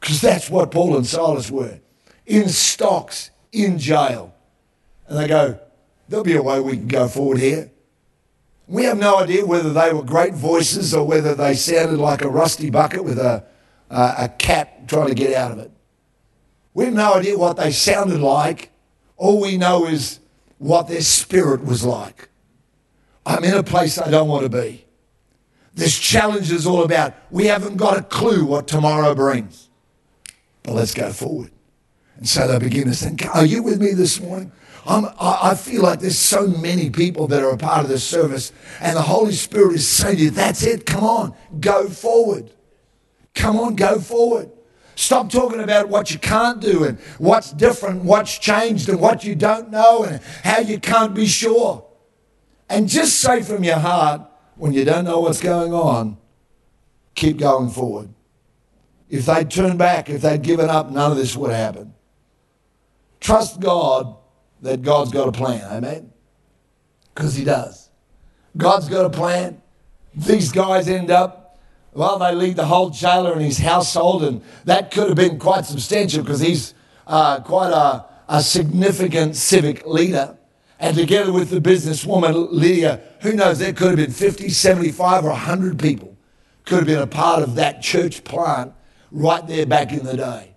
because 0.00 0.20
that's 0.20 0.48
what 0.48 0.70
Paul 0.70 0.96
and 0.96 1.06
Silas 1.06 1.50
were 1.50 1.80
in 2.26 2.48
stocks, 2.48 3.30
in 3.50 3.78
jail. 3.78 4.34
And 5.08 5.18
they 5.18 5.26
go, 5.26 5.58
there'll 6.08 6.24
be 6.24 6.36
a 6.36 6.42
way 6.42 6.60
we 6.60 6.76
can 6.76 6.86
go 6.86 7.08
forward 7.08 7.38
here. 7.38 7.72
We 8.68 8.84
have 8.84 8.98
no 8.98 9.18
idea 9.18 9.46
whether 9.46 9.72
they 9.72 9.92
were 9.92 10.02
great 10.02 10.34
voices 10.34 10.94
or 10.94 11.06
whether 11.06 11.34
they 11.34 11.54
sounded 11.54 11.98
like 11.98 12.22
a 12.22 12.28
rusty 12.28 12.68
bucket 12.70 13.02
with 13.02 13.18
a, 13.18 13.42
a 13.90 14.28
cat 14.38 14.86
trying 14.86 15.08
to 15.08 15.14
get 15.14 15.34
out 15.34 15.52
of 15.52 15.58
it. 15.58 15.72
We 16.78 16.84
have 16.84 16.94
no 16.94 17.14
idea 17.14 17.36
what 17.36 17.56
they 17.56 17.72
sounded 17.72 18.20
like. 18.20 18.70
All 19.16 19.40
we 19.40 19.56
know 19.56 19.84
is 19.84 20.20
what 20.58 20.86
their 20.86 21.00
spirit 21.00 21.64
was 21.64 21.84
like. 21.84 22.28
I'm 23.26 23.42
in 23.42 23.54
a 23.54 23.64
place 23.64 23.98
I 23.98 24.08
don't 24.12 24.28
want 24.28 24.44
to 24.44 24.48
be. 24.48 24.86
This 25.74 25.98
challenge 25.98 26.52
is 26.52 26.68
all 26.68 26.84
about 26.84 27.14
we 27.32 27.46
haven't 27.46 27.78
got 27.78 27.98
a 27.98 28.02
clue 28.02 28.44
what 28.44 28.68
tomorrow 28.68 29.12
brings. 29.16 29.68
But 30.62 30.74
let's 30.74 30.94
go 30.94 31.12
forward. 31.12 31.50
And 32.16 32.28
so 32.28 32.46
they 32.46 32.60
begin 32.60 32.86
to 32.86 32.94
think, 32.94 33.26
Are 33.34 33.44
you 33.44 33.64
with 33.64 33.80
me 33.80 33.92
this 33.92 34.20
morning? 34.20 34.52
I'm, 34.86 35.06
i 35.20 35.56
feel 35.56 35.82
like 35.82 35.98
there's 35.98 36.16
so 36.16 36.46
many 36.46 36.90
people 36.90 37.26
that 37.26 37.42
are 37.42 37.50
a 37.50 37.58
part 37.58 37.82
of 37.82 37.88
this 37.88 38.04
service, 38.04 38.52
and 38.80 38.96
the 38.96 39.02
Holy 39.02 39.32
Spirit 39.32 39.74
is 39.74 39.88
saying 39.88 40.18
to 40.18 40.22
you, 40.22 40.30
That's 40.30 40.62
it, 40.62 40.86
come 40.86 41.02
on, 41.02 41.34
go 41.58 41.88
forward. 41.88 42.52
Come 43.34 43.58
on, 43.58 43.74
go 43.74 43.98
forward. 43.98 44.52
Stop 44.98 45.30
talking 45.30 45.60
about 45.60 45.88
what 45.88 46.10
you 46.10 46.18
can't 46.18 46.60
do 46.60 46.82
and 46.82 46.98
what's 47.18 47.52
different, 47.52 48.02
what's 48.02 48.36
changed, 48.36 48.88
and 48.88 49.00
what 49.00 49.22
you 49.22 49.36
don't 49.36 49.70
know, 49.70 50.02
and 50.02 50.20
how 50.42 50.58
you 50.58 50.80
can't 50.80 51.14
be 51.14 51.24
sure. 51.24 51.86
And 52.68 52.88
just 52.88 53.20
say 53.20 53.44
from 53.44 53.62
your 53.62 53.78
heart, 53.78 54.22
when 54.56 54.72
you 54.72 54.84
don't 54.84 55.04
know 55.04 55.20
what's 55.20 55.40
going 55.40 55.72
on, 55.72 56.18
keep 57.14 57.36
going 57.36 57.70
forward. 57.70 58.08
If 59.08 59.26
they'd 59.26 59.48
turned 59.48 59.78
back, 59.78 60.10
if 60.10 60.22
they'd 60.22 60.42
given 60.42 60.68
up, 60.68 60.90
none 60.90 61.12
of 61.12 61.16
this 61.16 61.36
would 61.36 61.52
happen. 61.52 61.94
Trust 63.20 63.60
God 63.60 64.16
that 64.62 64.82
God's 64.82 65.12
got 65.12 65.28
a 65.28 65.32
plan. 65.32 65.62
Amen? 65.70 66.12
Because 67.14 67.36
He 67.36 67.44
does. 67.44 67.88
God's 68.56 68.88
got 68.88 69.04
a 69.04 69.10
plan. 69.10 69.62
These 70.12 70.50
guys 70.50 70.88
end 70.88 71.12
up 71.12 71.47
well, 71.98 72.18
they 72.18 72.32
lead 72.32 72.54
the 72.54 72.66
whole 72.66 72.90
jailer 72.90 73.32
and 73.32 73.42
his 73.42 73.58
household, 73.58 74.22
and 74.22 74.40
that 74.64 74.92
could 74.92 75.08
have 75.08 75.16
been 75.16 75.38
quite 75.38 75.66
substantial 75.66 76.22
because 76.22 76.40
he's 76.40 76.72
uh, 77.08 77.40
quite 77.40 77.72
a, 77.72 78.04
a 78.28 78.40
significant 78.40 79.34
civic 79.34 79.84
leader. 79.84 80.36
And 80.78 80.96
together 80.96 81.32
with 81.32 81.50
the 81.50 81.60
businesswoman 81.60 82.52
Lydia, 82.52 83.00
who 83.22 83.32
knows, 83.32 83.58
there 83.58 83.72
could 83.72 83.88
have 83.88 83.96
been 83.96 84.12
50, 84.12 84.48
75, 84.48 85.24
or 85.24 85.30
100 85.30 85.78
people 85.80 86.16
could 86.64 86.78
have 86.78 86.86
been 86.86 87.02
a 87.02 87.06
part 87.06 87.42
of 87.42 87.56
that 87.56 87.82
church 87.82 88.22
plant 88.22 88.72
right 89.10 89.44
there 89.48 89.66
back 89.66 89.92
in 89.92 90.04
the 90.04 90.16
day. 90.16 90.54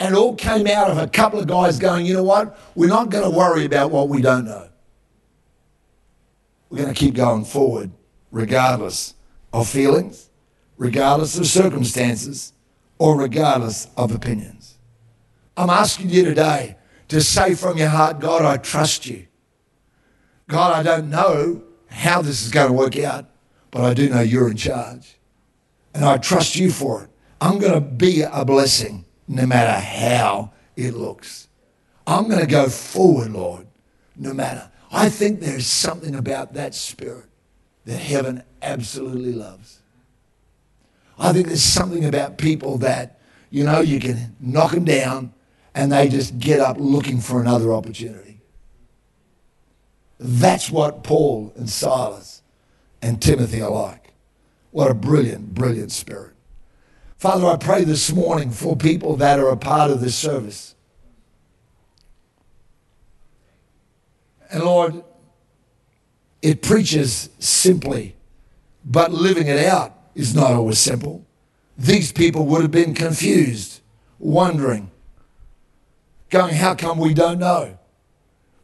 And 0.00 0.14
all 0.14 0.34
came 0.34 0.66
out 0.66 0.90
of 0.90 0.96
a 0.96 1.08
couple 1.08 1.40
of 1.40 1.46
guys 1.46 1.78
going, 1.78 2.06
you 2.06 2.14
know 2.14 2.22
what? 2.22 2.58
We're 2.74 2.88
not 2.88 3.10
going 3.10 3.24
to 3.24 3.36
worry 3.36 3.66
about 3.66 3.90
what 3.90 4.08
we 4.08 4.22
don't 4.22 4.46
know. 4.46 4.68
we're 6.70 6.82
going 6.82 6.94
to 6.94 6.98
keep 6.98 7.14
going 7.14 7.44
forward 7.44 7.90
regardless 8.30 9.14
of 9.52 9.68
feelings, 9.68 10.30
regardless 10.76 11.38
of 11.38 11.46
circumstances, 11.46 12.52
or 12.98 13.18
regardless 13.18 13.88
of 13.96 14.14
opinions. 14.14 14.78
I'm 15.56 15.70
asking 15.70 16.10
you 16.10 16.24
today 16.24 16.76
to 17.08 17.20
say 17.20 17.54
from 17.54 17.78
your 17.78 17.88
heart, 17.88 18.20
God, 18.20 18.44
I 18.44 18.56
trust 18.56 19.06
you. 19.06 19.26
God, 20.48 20.74
I 20.74 20.82
don't 20.82 21.10
know 21.10 21.62
how 21.88 22.22
this 22.22 22.42
is 22.42 22.50
going 22.50 22.68
to 22.68 22.72
work 22.72 22.98
out, 22.98 23.26
but 23.70 23.82
I 23.82 23.94
do 23.94 24.08
know 24.08 24.20
you're 24.20 24.50
in 24.50 24.56
charge. 24.56 25.16
And 25.94 26.04
I 26.04 26.18
trust 26.18 26.56
you 26.56 26.70
for 26.70 27.04
it. 27.04 27.10
I'm 27.40 27.58
going 27.58 27.74
to 27.74 27.80
be 27.80 28.22
a 28.22 28.44
blessing 28.44 29.04
no 29.28 29.46
matter 29.46 29.80
how 29.80 30.52
it 30.76 30.94
looks. 30.94 31.48
I'm 32.06 32.28
going 32.28 32.40
to 32.40 32.46
go 32.46 32.68
forward, 32.68 33.32
Lord, 33.32 33.66
no 34.16 34.32
matter. 34.32 34.70
I 34.90 35.08
think 35.08 35.40
there's 35.40 35.66
something 35.66 36.14
about 36.14 36.54
that 36.54 36.74
spirit 36.74 37.26
that 37.84 37.98
heaven 37.98 38.42
absolutely 38.62 39.32
loves. 39.32 39.80
I 41.18 41.32
think 41.32 41.46
there's 41.46 41.62
something 41.62 42.04
about 42.04 42.38
people 42.38 42.78
that, 42.78 43.20
you 43.50 43.64
know, 43.64 43.80
you 43.80 44.00
can 44.00 44.36
knock 44.40 44.72
them 44.72 44.84
down 44.84 45.32
and 45.74 45.92
they 45.92 46.08
just 46.08 46.38
get 46.38 46.60
up 46.60 46.76
looking 46.78 47.20
for 47.20 47.40
another 47.40 47.72
opportunity. 47.72 48.40
That's 50.18 50.70
what 50.70 51.04
Paul 51.04 51.52
and 51.56 51.68
Silas 51.68 52.42
and 53.02 53.20
Timothy 53.20 53.60
are 53.60 53.70
like. 53.70 54.12
What 54.70 54.90
a 54.90 54.94
brilliant, 54.94 55.54
brilliant 55.54 55.92
spirit. 55.92 56.34
Father, 57.16 57.46
I 57.46 57.56
pray 57.56 57.84
this 57.84 58.12
morning 58.12 58.50
for 58.50 58.76
people 58.76 59.16
that 59.16 59.38
are 59.38 59.48
a 59.48 59.56
part 59.56 59.90
of 59.90 60.00
this 60.00 60.16
service. 60.16 60.74
And 64.50 64.62
Lord, 64.62 65.02
it 66.42 66.60
preaches 66.60 67.30
simply, 67.38 68.14
but 68.84 69.12
living 69.12 69.46
it 69.46 69.64
out 69.64 69.93
is 70.14 70.34
not 70.34 70.52
always 70.52 70.78
simple. 70.78 71.24
These 71.76 72.12
people 72.12 72.46
would 72.46 72.62
have 72.62 72.70
been 72.70 72.94
confused, 72.94 73.80
wondering, 74.18 74.90
going, 76.30 76.54
How 76.54 76.74
come 76.74 76.98
we 76.98 77.14
don't 77.14 77.38
know? 77.38 77.78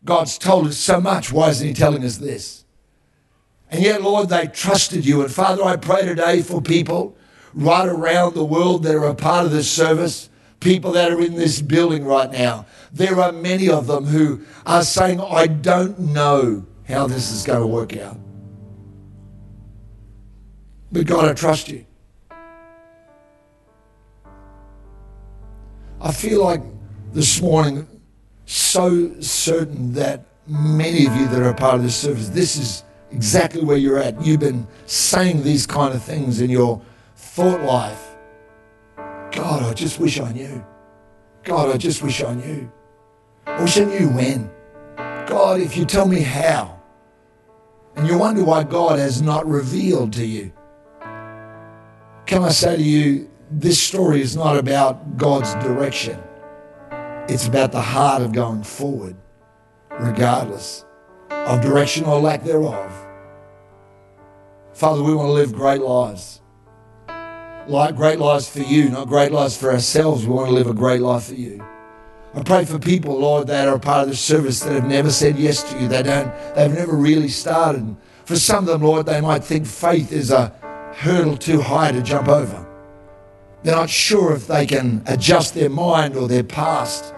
God's 0.05 0.39
told 0.39 0.67
us 0.67 0.79
so 0.79 1.01
much. 1.01 1.33
Why 1.33 1.51
isn't 1.51 1.67
He 1.67 1.75
telling 1.75 2.05
us 2.05 2.19
this? 2.19 2.65
And 3.71 3.83
yet, 3.83 4.03
Lord, 4.03 4.29
they 4.29 4.47
trusted 4.47 5.07
you. 5.07 5.23
And 5.23 5.33
Father, 5.33 5.63
I 5.63 5.77
pray 5.77 6.03
today 6.03 6.43
for 6.43 6.61
people 6.61 7.17
right 7.55 7.89
around 7.89 8.35
the 8.35 8.45
world 8.45 8.83
that 8.85 8.95
are 8.95 9.07
a 9.07 9.15
part 9.15 9.45
of 9.45 9.53
this 9.53 9.71
service, 9.71 10.29
people 10.61 10.93
that 10.93 11.11
are 11.11 11.21
in 11.21 11.35
this 11.35 11.61
building 11.61 12.05
right 12.05 12.31
now. 12.31 12.67
There 12.93 13.21
are 13.21 13.33
many 13.33 13.69
of 13.69 13.87
them 13.87 14.07
who 14.07 14.43
are 14.67 14.83
saying, 14.83 15.21
I 15.21 15.47
don't 15.47 15.99
know 15.99 16.67
how 16.89 17.07
this 17.07 17.31
is 17.31 17.45
going 17.45 17.61
to 17.61 17.67
work 17.67 17.97
out. 17.97 18.19
But 20.93 21.07
God, 21.07 21.29
I 21.29 21.35
trust 21.35 21.69
you. 21.69 21.87
I 26.01 26.13
feel 26.13 26.43
like 26.43 26.63
this 27.13 27.41
morning, 27.41 27.87
so 28.47 29.21
certain 29.21 29.93
that 29.95 30.25
many 30.47 31.07
of 31.07 31.15
you 31.15 31.29
that 31.29 31.41
are 31.41 31.51
a 31.51 31.55
part 31.55 31.77
of 31.77 31.83
this 31.83 31.95
service, 31.95 32.31
this 32.31 32.57
is 32.57 32.85
exactly 33.13 33.63
where 33.63 33.77
you're 33.77 33.99
at. 33.99 34.21
You've 34.25 34.41
been 34.41 34.67
saying 34.87 35.43
these 35.43 35.67
kind 35.67 35.95
of 35.95 36.03
things 36.03 36.41
in 36.41 36.51
your 36.51 36.81
thought 37.17 37.61
life. 37.61 38.17
God, 39.31 39.63
I 39.63 39.75
just 39.75 40.01
wish 40.01 40.19
I 40.19 40.33
knew. 40.33 40.65
God, 41.45 41.73
I 41.73 41.77
just 41.77 42.03
wish 42.03 42.23
I 42.23 42.35
knew. 42.35 42.71
I 43.47 43.63
wish 43.63 43.79
I 43.79 43.85
knew 43.85 44.09
when. 44.09 44.51
God, 45.27 45.61
if 45.61 45.77
you 45.77 45.85
tell 45.85 46.07
me 46.07 46.21
how. 46.21 46.81
And 47.97 48.09
you 48.09 48.19
wonder 48.19 48.45
why 48.45 48.65
God 48.65 48.99
has 48.99 49.21
not 49.21 49.47
revealed 49.47 50.13
to 50.15 50.25
you. 50.25 50.53
Can 52.31 52.45
I 52.45 52.51
say 52.51 52.77
to 52.77 52.83
you, 52.85 53.29
this 53.51 53.83
story 53.83 54.21
is 54.21 54.37
not 54.37 54.57
about 54.57 55.17
God's 55.17 55.53
direction. 55.55 56.17
It's 57.29 57.49
about 57.49 57.73
the 57.73 57.81
heart 57.81 58.23
of 58.23 58.31
going 58.31 58.63
forward, 58.63 59.17
regardless 59.99 60.85
of 61.29 61.61
direction 61.61 62.05
or 62.05 62.21
lack 62.21 62.45
thereof. 62.45 62.93
Father, 64.73 65.03
we 65.03 65.13
want 65.13 65.27
to 65.27 65.33
live 65.33 65.53
great 65.53 65.81
lives. 65.81 66.41
Like 67.67 67.97
great 67.97 68.21
lives 68.21 68.49
for 68.49 68.61
you, 68.61 68.91
not 68.91 69.09
great 69.09 69.33
lives 69.33 69.57
for 69.57 69.73
ourselves. 69.73 70.25
We 70.25 70.33
want 70.33 70.51
to 70.51 70.55
live 70.55 70.69
a 70.69 70.73
great 70.73 71.01
life 71.01 71.25
for 71.25 71.35
you. 71.35 71.61
I 72.33 72.45
pray 72.45 72.65
for 72.65 72.79
people, 72.79 73.19
Lord, 73.19 73.49
that 73.49 73.67
are 73.67 73.75
a 73.75 73.81
part 73.81 74.05
of 74.05 74.09
the 74.09 74.15
service 74.15 74.61
that 74.61 74.73
have 74.73 74.87
never 74.87 75.11
said 75.11 75.37
yes 75.37 75.65
to 75.73 75.81
you. 75.81 75.89
They 75.89 76.05
don't, 76.05 76.33
they've 76.55 76.73
never 76.73 76.95
really 76.95 77.29
started. 77.29 77.97
For 78.25 78.37
some 78.37 78.61
of 78.61 78.67
them, 78.67 78.83
Lord, 78.83 79.07
they 79.07 79.21
might 79.21 79.43
think 79.43 79.67
faith 79.67 80.13
is 80.13 80.31
a 80.31 80.55
hurdle 80.95 81.37
too 81.37 81.61
high 81.61 81.93
to 81.93 82.03
jump 82.03 82.29
over. 82.29 82.67
They're 83.63 83.77
not 83.77 83.91
sure 83.91 84.35
if 84.35 84.47
they 84.47 84.67
can 84.67 85.03
adjust 85.07 85.55
their 85.55 85.69
mind 85.69 86.17
or 86.17 86.29
their 86.29 86.45
past 86.45 87.15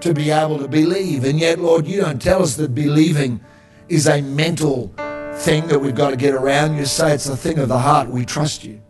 to 0.00 0.14
be 0.14 0.30
able 0.30 0.58
to 0.58 0.68
believe. 0.68 1.24
And 1.24 1.38
yet, 1.38 1.58
Lord, 1.58 1.86
you 1.86 2.00
don't 2.00 2.20
tell 2.20 2.42
us 2.42 2.56
that 2.56 2.74
believing 2.74 3.40
is 3.88 4.06
a 4.06 4.20
mental 4.20 4.92
thing 5.34 5.66
that 5.68 5.78
we've 5.78 5.94
got 5.94 6.10
to 6.10 6.16
get 6.16 6.34
around. 6.34 6.76
You 6.76 6.84
say 6.84 7.14
it's 7.14 7.28
a 7.28 7.36
thing 7.36 7.58
of 7.58 7.68
the 7.68 7.78
heart. 7.78 8.08
We 8.08 8.24
trust 8.24 8.64
you. 8.64 8.80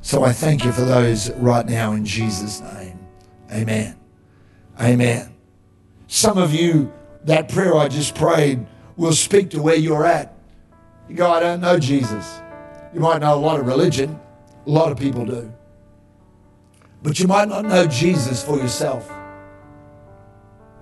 So 0.00 0.24
I 0.24 0.32
thank 0.32 0.64
you 0.64 0.72
for 0.72 0.82
those 0.82 1.30
right 1.32 1.66
now 1.66 1.92
in 1.92 2.04
Jesus' 2.04 2.60
name. 2.60 2.98
Amen. 3.52 3.96
Amen. 4.80 5.34
Some 6.06 6.38
of 6.38 6.54
you, 6.54 6.92
that 7.24 7.48
prayer 7.48 7.76
I 7.76 7.88
just 7.88 8.14
prayed 8.14 8.66
will 8.96 9.12
speak 9.12 9.50
to 9.50 9.60
where 9.60 9.76
you're 9.76 10.06
at. 10.06 10.34
You 11.08 11.16
go, 11.16 11.30
I 11.30 11.40
don't 11.40 11.60
know 11.60 11.78
Jesus. 11.78 12.40
You 12.94 13.00
might 13.00 13.20
know 13.20 13.34
a 13.34 13.36
lot 13.36 13.60
of 13.60 13.66
religion, 13.66 14.18
a 14.66 14.70
lot 14.70 14.90
of 14.90 14.98
people 14.98 15.26
do. 15.26 15.52
But 17.02 17.20
you 17.20 17.26
might 17.26 17.48
not 17.48 17.64
know 17.64 17.86
Jesus 17.86 18.42
for 18.42 18.56
yourself. 18.56 19.08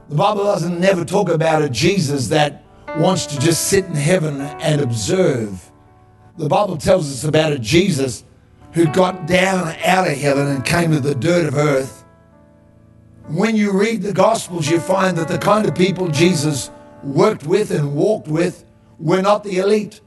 The 0.09 0.14
Bible 0.14 0.45
doesn't 0.45 0.79
never 0.79 1.05
talk 1.05 1.29
about 1.29 1.62
a 1.62 1.69
Jesus 1.69 2.29
that 2.29 2.62
wants 2.97 3.27
to 3.27 3.40
just 3.40 3.69
sit 3.69 3.85
in 3.87 3.95
heaven 3.95 4.40
and 4.40 4.81
observe. 4.81 5.71
The 6.38 6.49
Bible 6.49 6.77
tells 6.77 7.11
us 7.11 7.25
about 7.25 7.53
a 7.53 7.59
Jesus 7.59 8.25
who 8.73 8.87
got 8.87 9.27
down 9.27 9.75
out 9.85 10.07
of 10.07 10.16
heaven 10.16 10.49
and 10.49 10.64
came 10.64 10.92
to 10.92 11.01
the 11.01 11.14
dirt 11.14 11.47
of 11.47 11.57
earth. 11.57 12.05
When 13.29 13.57
you 13.57 13.73
read 13.73 14.03
the 14.03 14.12
Gospels, 14.12 14.69
you 14.69 14.79
find 14.79 15.16
that 15.19 15.29
the 15.29 15.38
kind 15.38 15.66
of 15.66 15.75
people 15.75 16.09
Jesus 16.09 16.71
worked 17.03 17.47
with 17.47 17.71
and 17.73 17.95
walked 17.95 18.29
with 18.29 18.64
were 18.99 19.23
not 19.23 19.42
the 19.42 19.59
elite. 19.59 20.01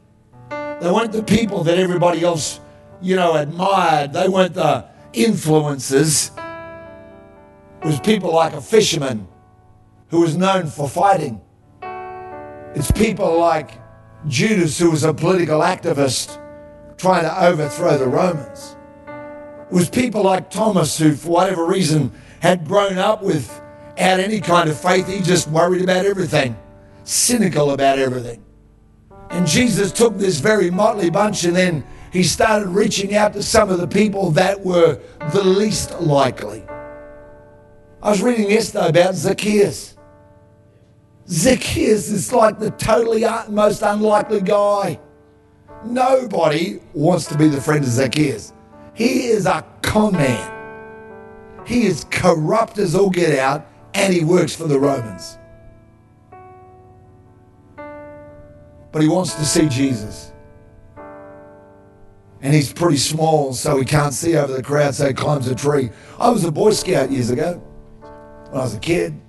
They 0.80 0.90
weren't 0.90 1.12
the 1.12 1.24
people 1.24 1.64
that 1.66 1.78
everybody 1.78 2.24
else, 2.24 2.60
you 3.02 3.16
know, 3.16 3.36
admired. 3.36 4.14
They 4.14 4.30
weren't 4.30 4.54
the 4.54 4.86
influences. 5.14 6.32
It 7.82 7.86
was 7.86 8.00
people 8.00 8.34
like 8.34 8.54
a 8.54 8.62
fisherman 8.62 9.28
who 10.10 10.22
was 10.22 10.38
known 10.38 10.68
for 10.68 10.88
fighting. 10.88 11.42
It's 12.76 12.92
people 12.92 13.40
like 13.40 13.72
Judas, 14.28 14.78
who 14.80 14.92
was 14.92 15.04
a 15.04 15.14
political 15.14 15.60
activist 15.60 16.40
trying 16.98 17.24
to 17.24 17.46
overthrow 17.46 17.98
the 17.98 18.08
Romans. 18.08 18.76
It 19.08 19.74
was 19.74 19.90
people 19.90 20.24
like 20.24 20.50
Thomas, 20.50 20.98
who, 20.98 21.14
for 21.14 21.30
whatever 21.30 21.66
reason, 21.66 22.12
had 22.42 22.66
grown 22.66 22.98
up 22.98 23.22
without 23.22 24.20
any 24.20 24.40
kind 24.40 24.70
of 24.70 24.80
faith. 24.80 25.08
He 25.08 25.20
just 25.22 25.48
worried 25.50 25.82
about 25.82 26.06
everything, 26.06 26.58
cynical 27.04 27.72
about 27.72 28.00
everything. 28.00 28.44
And 29.30 29.46
Jesus 29.46 29.92
took 29.92 30.18
this 30.18 30.40
very 30.40 30.72
motley 30.72 31.10
bunch 31.10 31.44
and 31.44 31.56
then 31.56 31.86
he 32.12 32.24
started 32.24 32.70
reaching 32.70 33.16
out 33.16 33.34
to 33.34 33.44
some 33.44 33.70
of 33.70 33.80
the 33.80 33.88
people 33.88 34.32
that 34.32 34.60
were 34.64 35.00
the 35.32 35.44
least 35.44 36.00
likely. 36.02 36.64
I 38.02 38.10
was 38.10 38.22
reading 38.22 38.50
yesterday 38.50 38.90
about 38.90 39.14
Zacchaeus. 39.16 39.96
Zacchaeus 41.28 42.10
is 42.10 42.34
like 42.34 42.58
the 42.58 42.72
totally 42.72 43.24
most 43.50 43.84
unlikely 43.84 44.42
guy. 44.42 45.00
Nobody 45.86 46.80
wants 46.94 47.26
to 47.28 47.38
be 47.38 47.48
the 47.48 47.62
friend 47.62 47.84
of 47.84 47.92
Zacchaeus. 47.92 48.54
He 48.94 49.28
is 49.28 49.46
a 49.46 49.64
con 49.82 50.14
man. 50.14 50.56
He 51.66 51.86
is 51.86 52.06
corrupt 52.10 52.80
as 52.80 52.96
all 52.96 53.10
get 53.10 53.38
out, 53.38 53.68
and 53.94 54.14
he 54.14 54.24
works 54.24 54.56
for 54.56 54.68
the 54.68 54.80
Romans. 54.80 55.38
But 58.92 59.02
he 59.02 59.08
wants 59.08 59.36
to 59.36 59.46
see 59.46 59.68
Jesus. 59.70 60.32
And 62.42 62.54
he's 62.54 62.72
pretty 62.72 62.98
small, 62.98 63.54
so 63.54 63.78
he 63.78 63.86
can't 63.86 64.14
see 64.14 64.36
over 64.36 64.54
the 64.54 64.64
crowd, 64.64 64.96
so 64.96 65.08
he 65.08 65.14
climbs 65.14 65.48
a 65.48 65.56
tree. 65.56 65.90
I 66.18 66.30
was 66.30 66.46
a 66.46 66.52
Boy 66.52 66.72
Scout 66.72 67.12
years 67.12 67.30
ago 67.30 67.62
when 68.50 68.62
I 68.62 68.64
was 68.64 68.76
a 68.76 68.80
kid. 68.80 69.20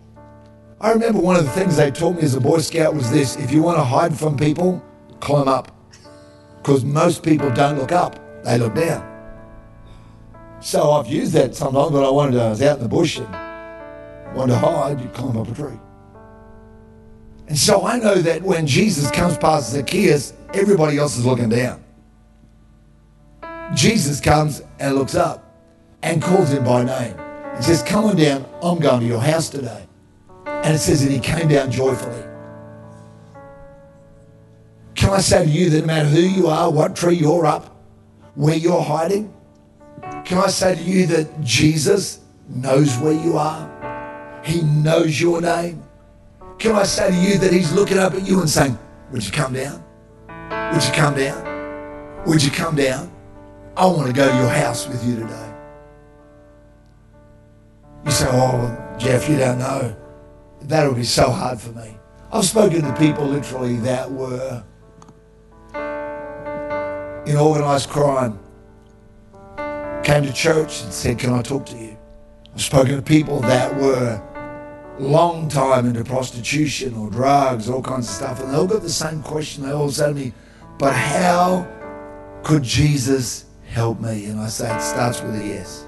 I 0.80 0.92
remember 0.92 1.20
one 1.20 1.36
of 1.36 1.44
the 1.44 1.50
things 1.50 1.76
they 1.76 1.90
taught 1.90 2.16
me 2.16 2.22
as 2.22 2.34
a 2.34 2.40
Boy 2.40 2.58
Scout 2.58 2.94
was 2.94 3.10
this 3.10 3.36
if 3.36 3.52
you 3.52 3.62
want 3.62 3.78
to 3.78 3.84
hide 3.84 4.16
from 4.16 4.36
people, 4.36 4.82
climb 5.18 5.48
up. 5.48 5.76
Because 6.58 6.84
most 6.84 7.22
people 7.22 7.50
don't 7.50 7.78
look 7.78 7.92
up, 7.92 8.18
they 8.44 8.58
look 8.58 8.74
down. 8.74 9.06
So 10.60 10.92
I've 10.92 11.06
used 11.06 11.32
that 11.32 11.54
sometimes, 11.54 11.90
but 11.90 12.06
I 12.06 12.10
wanted 12.10 12.32
to, 12.32 12.42
I 12.42 12.50
was 12.50 12.62
out 12.62 12.76
in 12.76 12.82
the 12.82 12.88
bush 12.88 13.18
and 13.18 13.28
wanted 14.36 14.52
to 14.52 14.58
hide, 14.58 15.00
you 15.00 15.08
climb 15.08 15.36
up 15.36 15.48
a 15.48 15.54
tree. 15.54 15.78
And 17.50 17.58
so 17.58 17.84
I 17.84 17.98
know 17.98 18.14
that 18.14 18.42
when 18.42 18.64
Jesus 18.64 19.10
comes 19.10 19.36
past 19.36 19.72
Zacchaeus, 19.72 20.34
everybody 20.54 20.98
else 20.98 21.18
is 21.18 21.26
looking 21.26 21.48
down. 21.48 21.82
Jesus 23.74 24.20
comes 24.20 24.62
and 24.78 24.94
looks 24.94 25.16
up 25.16 25.52
and 26.04 26.22
calls 26.22 26.52
him 26.52 26.62
by 26.62 26.84
name 26.84 27.18
and 27.18 27.64
says, 27.64 27.82
Come 27.82 28.04
on 28.04 28.14
down, 28.14 28.46
I'm 28.62 28.78
going 28.78 29.00
to 29.00 29.06
your 29.06 29.20
house 29.20 29.48
today. 29.48 29.84
And 30.46 30.76
it 30.76 30.78
says 30.78 31.04
that 31.04 31.10
he 31.10 31.18
came 31.18 31.48
down 31.48 31.72
joyfully. 31.72 32.22
Can 34.94 35.10
I 35.10 35.18
say 35.18 35.44
to 35.44 35.50
you 35.50 35.70
that 35.70 35.80
no 35.80 35.86
matter 35.86 36.08
who 36.08 36.20
you 36.20 36.46
are, 36.46 36.70
what 36.70 36.94
tree 36.94 37.16
you're 37.16 37.46
up, 37.46 37.84
where 38.36 38.54
you're 38.54 38.80
hiding, 38.80 39.34
can 40.24 40.38
I 40.38 40.46
say 40.46 40.76
to 40.76 40.82
you 40.82 41.04
that 41.08 41.40
Jesus 41.40 42.20
knows 42.48 42.96
where 42.98 43.12
you 43.12 43.36
are? 43.36 44.40
He 44.44 44.62
knows 44.62 45.20
your 45.20 45.40
name. 45.40 45.82
Can 46.60 46.76
I 46.76 46.82
say 46.82 47.10
to 47.10 47.16
you 47.16 47.38
that 47.38 47.54
he's 47.54 47.72
looking 47.72 47.96
up 47.96 48.12
at 48.12 48.26
you 48.26 48.38
and 48.40 48.48
saying, 48.48 48.78
Would 49.12 49.24
you 49.24 49.32
come 49.32 49.54
down? 49.54 49.82
Would 50.74 50.84
you 50.84 50.92
come 50.92 51.16
down? 51.16 52.22
Would 52.26 52.44
you 52.44 52.50
come 52.50 52.76
down? 52.76 53.10
I 53.78 53.86
want 53.86 54.08
to 54.08 54.12
go 54.12 54.30
to 54.30 54.36
your 54.36 54.50
house 54.50 54.86
with 54.86 55.02
you 55.02 55.16
today. 55.16 55.54
You 58.04 58.10
say, 58.10 58.28
Oh, 58.30 58.96
Geoff, 58.98 59.26
you 59.26 59.38
don't 59.38 59.58
know. 59.58 59.96
That 60.64 60.86
would 60.86 60.96
be 60.96 61.04
so 61.04 61.30
hard 61.30 61.58
for 61.58 61.72
me. 61.72 61.96
I've 62.30 62.44
spoken 62.44 62.82
to 62.82 62.92
people 62.96 63.24
literally 63.24 63.76
that 63.76 64.12
were 64.12 64.62
in 67.24 67.36
organised 67.38 67.88
crime, 67.88 68.38
came 70.04 70.24
to 70.24 70.32
church 70.34 70.82
and 70.82 70.92
said, 70.92 71.18
Can 71.18 71.32
I 71.32 71.40
talk 71.40 71.64
to 71.66 71.78
you? 71.78 71.96
I've 72.52 72.60
spoken 72.60 72.96
to 72.96 73.02
people 73.02 73.40
that 73.40 73.74
were 73.76 74.22
long 75.00 75.48
time 75.48 75.86
into 75.86 76.04
prostitution 76.04 76.94
or 76.94 77.10
drugs, 77.10 77.68
all 77.68 77.82
kinds 77.82 78.08
of 78.08 78.14
stuff, 78.14 78.40
and 78.40 78.50
they 78.50 78.56
all 78.56 78.66
got 78.66 78.82
the 78.82 78.90
same 78.90 79.22
question. 79.22 79.64
They 79.64 79.72
all 79.72 79.90
say 79.90 80.08
to 80.08 80.14
me, 80.14 80.32
But 80.78 80.94
how 80.94 81.66
could 82.42 82.62
Jesus 82.62 83.46
help 83.66 84.00
me? 84.00 84.26
And 84.26 84.40
I 84.40 84.48
say, 84.48 84.74
It 84.74 84.82
starts 84.82 85.22
with 85.22 85.40
a 85.40 85.46
yes. 85.46 85.86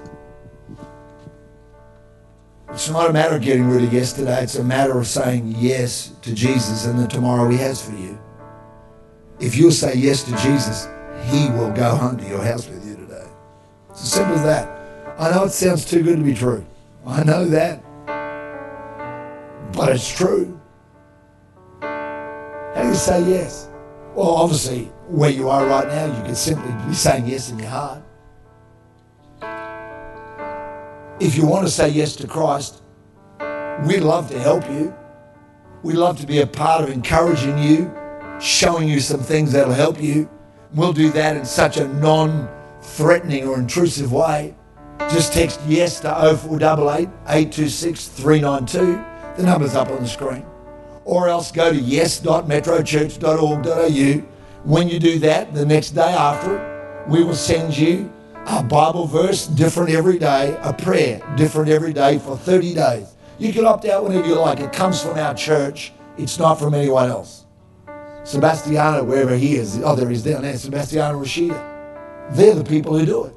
It's 2.69 2.89
not 2.89 3.09
a 3.09 3.13
matter 3.13 3.35
of 3.35 3.43
getting 3.43 3.69
rid 3.69 3.83
of 3.83 3.93
yesterday, 3.93 4.41
it's 4.41 4.55
a 4.55 4.63
matter 4.63 4.97
of 4.97 5.05
saying 5.05 5.53
yes 5.57 6.13
to 6.23 6.33
Jesus 6.33 6.85
and 6.85 6.97
the 6.97 7.07
tomorrow 7.07 7.47
He 7.49 7.57
has 7.57 7.87
for 7.87 7.95
you. 7.95 8.17
If 9.39 9.55
you'll 9.55 9.71
say 9.71 9.93
yes 9.95 10.23
to 10.23 10.31
Jesus, 10.37 10.87
He 11.29 11.49
will 11.51 11.71
go 11.71 11.95
home 11.95 12.17
to 12.17 12.27
your 12.27 12.43
house 12.43 12.67
with 12.67 12.85
you 12.87 12.95
today. 12.95 13.27
It's 13.91 14.01
as 14.01 14.11
simple 14.11 14.35
as 14.35 14.43
that. 14.43 15.19
I 15.19 15.29
know 15.29 15.43
it 15.43 15.51
sounds 15.51 15.85
too 15.85 16.01
good 16.01 16.17
to 16.17 16.23
be 16.23 16.33
true. 16.33 16.65
I 17.05 17.23
know 17.23 17.45
that. 17.45 17.82
But 19.73 19.89
it's 19.89 20.15
true. 20.15 20.59
How 21.81 22.81
do 22.83 22.87
you 22.87 22.95
say 22.95 23.23
yes? 23.23 23.69
Well, 24.15 24.29
obviously, 24.29 24.85
where 25.07 25.31
you 25.31 25.49
are 25.49 25.65
right 25.65 25.87
now, 25.87 26.05
you 26.05 26.23
can 26.23 26.35
simply 26.35 26.71
be 26.87 26.93
saying 26.93 27.25
yes 27.25 27.49
in 27.49 27.59
your 27.59 27.69
heart. 27.69 28.03
If 31.19 31.35
you 31.35 31.45
want 31.45 31.65
to 31.65 31.71
say 31.71 31.89
yes 31.89 32.15
to 32.17 32.27
Christ, 32.27 32.81
we'd 33.85 34.01
love 34.01 34.29
to 34.29 34.39
help 34.39 34.69
you. 34.69 34.93
We'd 35.81 35.95
love 35.95 36.19
to 36.19 36.27
be 36.27 36.41
a 36.41 36.47
part 36.47 36.83
of 36.83 36.89
encouraging 36.89 37.57
you, 37.57 37.91
showing 38.39 38.87
you 38.87 38.99
some 38.99 39.21
things 39.21 39.51
that'll 39.51 39.73
help 39.73 40.01
you. 40.01 40.29
We'll 40.73 40.93
do 40.93 41.11
that 41.11 41.35
in 41.35 41.45
such 41.45 41.77
a 41.77 41.87
non 41.87 42.49
threatening 42.81 43.47
or 43.47 43.59
intrusive 43.59 44.11
way. 44.11 44.55
Just 45.09 45.33
text 45.33 45.59
yes 45.67 45.99
to 46.01 46.09
0488 46.09 47.09
826 47.27 48.07
392. 48.07 49.12
The 49.37 49.43
number's 49.43 49.75
up 49.75 49.89
on 49.89 50.01
the 50.01 50.07
screen. 50.07 50.45
Or 51.05 51.27
else 51.27 51.51
go 51.51 51.71
to 51.71 51.77
yes.metrochurch.org.au. 51.77 54.27
When 54.63 54.87
you 54.87 54.99
do 54.99 55.19
that, 55.19 55.53
the 55.53 55.65
next 55.65 55.91
day 55.91 56.13
after 56.13 56.57
it, 56.57 57.09
we 57.09 57.23
will 57.23 57.35
send 57.35 57.77
you 57.77 58.11
a 58.47 58.63
Bible 58.63 59.07
verse 59.07 59.47
different 59.47 59.89
every 59.89 60.19
day, 60.19 60.57
a 60.63 60.73
prayer 60.73 61.21
different 61.35 61.69
every 61.69 61.93
day 61.93 62.19
for 62.19 62.37
30 62.37 62.73
days. 62.73 63.15
You 63.39 63.51
can 63.51 63.65
opt 63.65 63.85
out 63.85 64.03
whenever 64.03 64.27
you 64.27 64.35
like. 64.35 64.59
It 64.59 64.71
comes 64.71 65.01
from 65.01 65.17
our 65.17 65.33
church, 65.33 65.91
it's 66.17 66.39
not 66.39 66.59
from 66.59 66.73
anyone 66.73 67.09
else. 67.09 67.45
Sebastiano, 68.23 69.03
wherever 69.03 69.35
he 69.35 69.55
is, 69.55 69.79
oh, 69.83 69.95
there 69.95 70.09
he's 70.09 70.23
down 70.23 70.43
there, 70.43 70.57
Sebastiano 70.57 71.19
Rashida. 71.19 71.71
They're 72.31 72.55
the 72.55 72.63
people 72.63 72.97
who 72.97 73.05
do 73.05 73.25
it. 73.25 73.35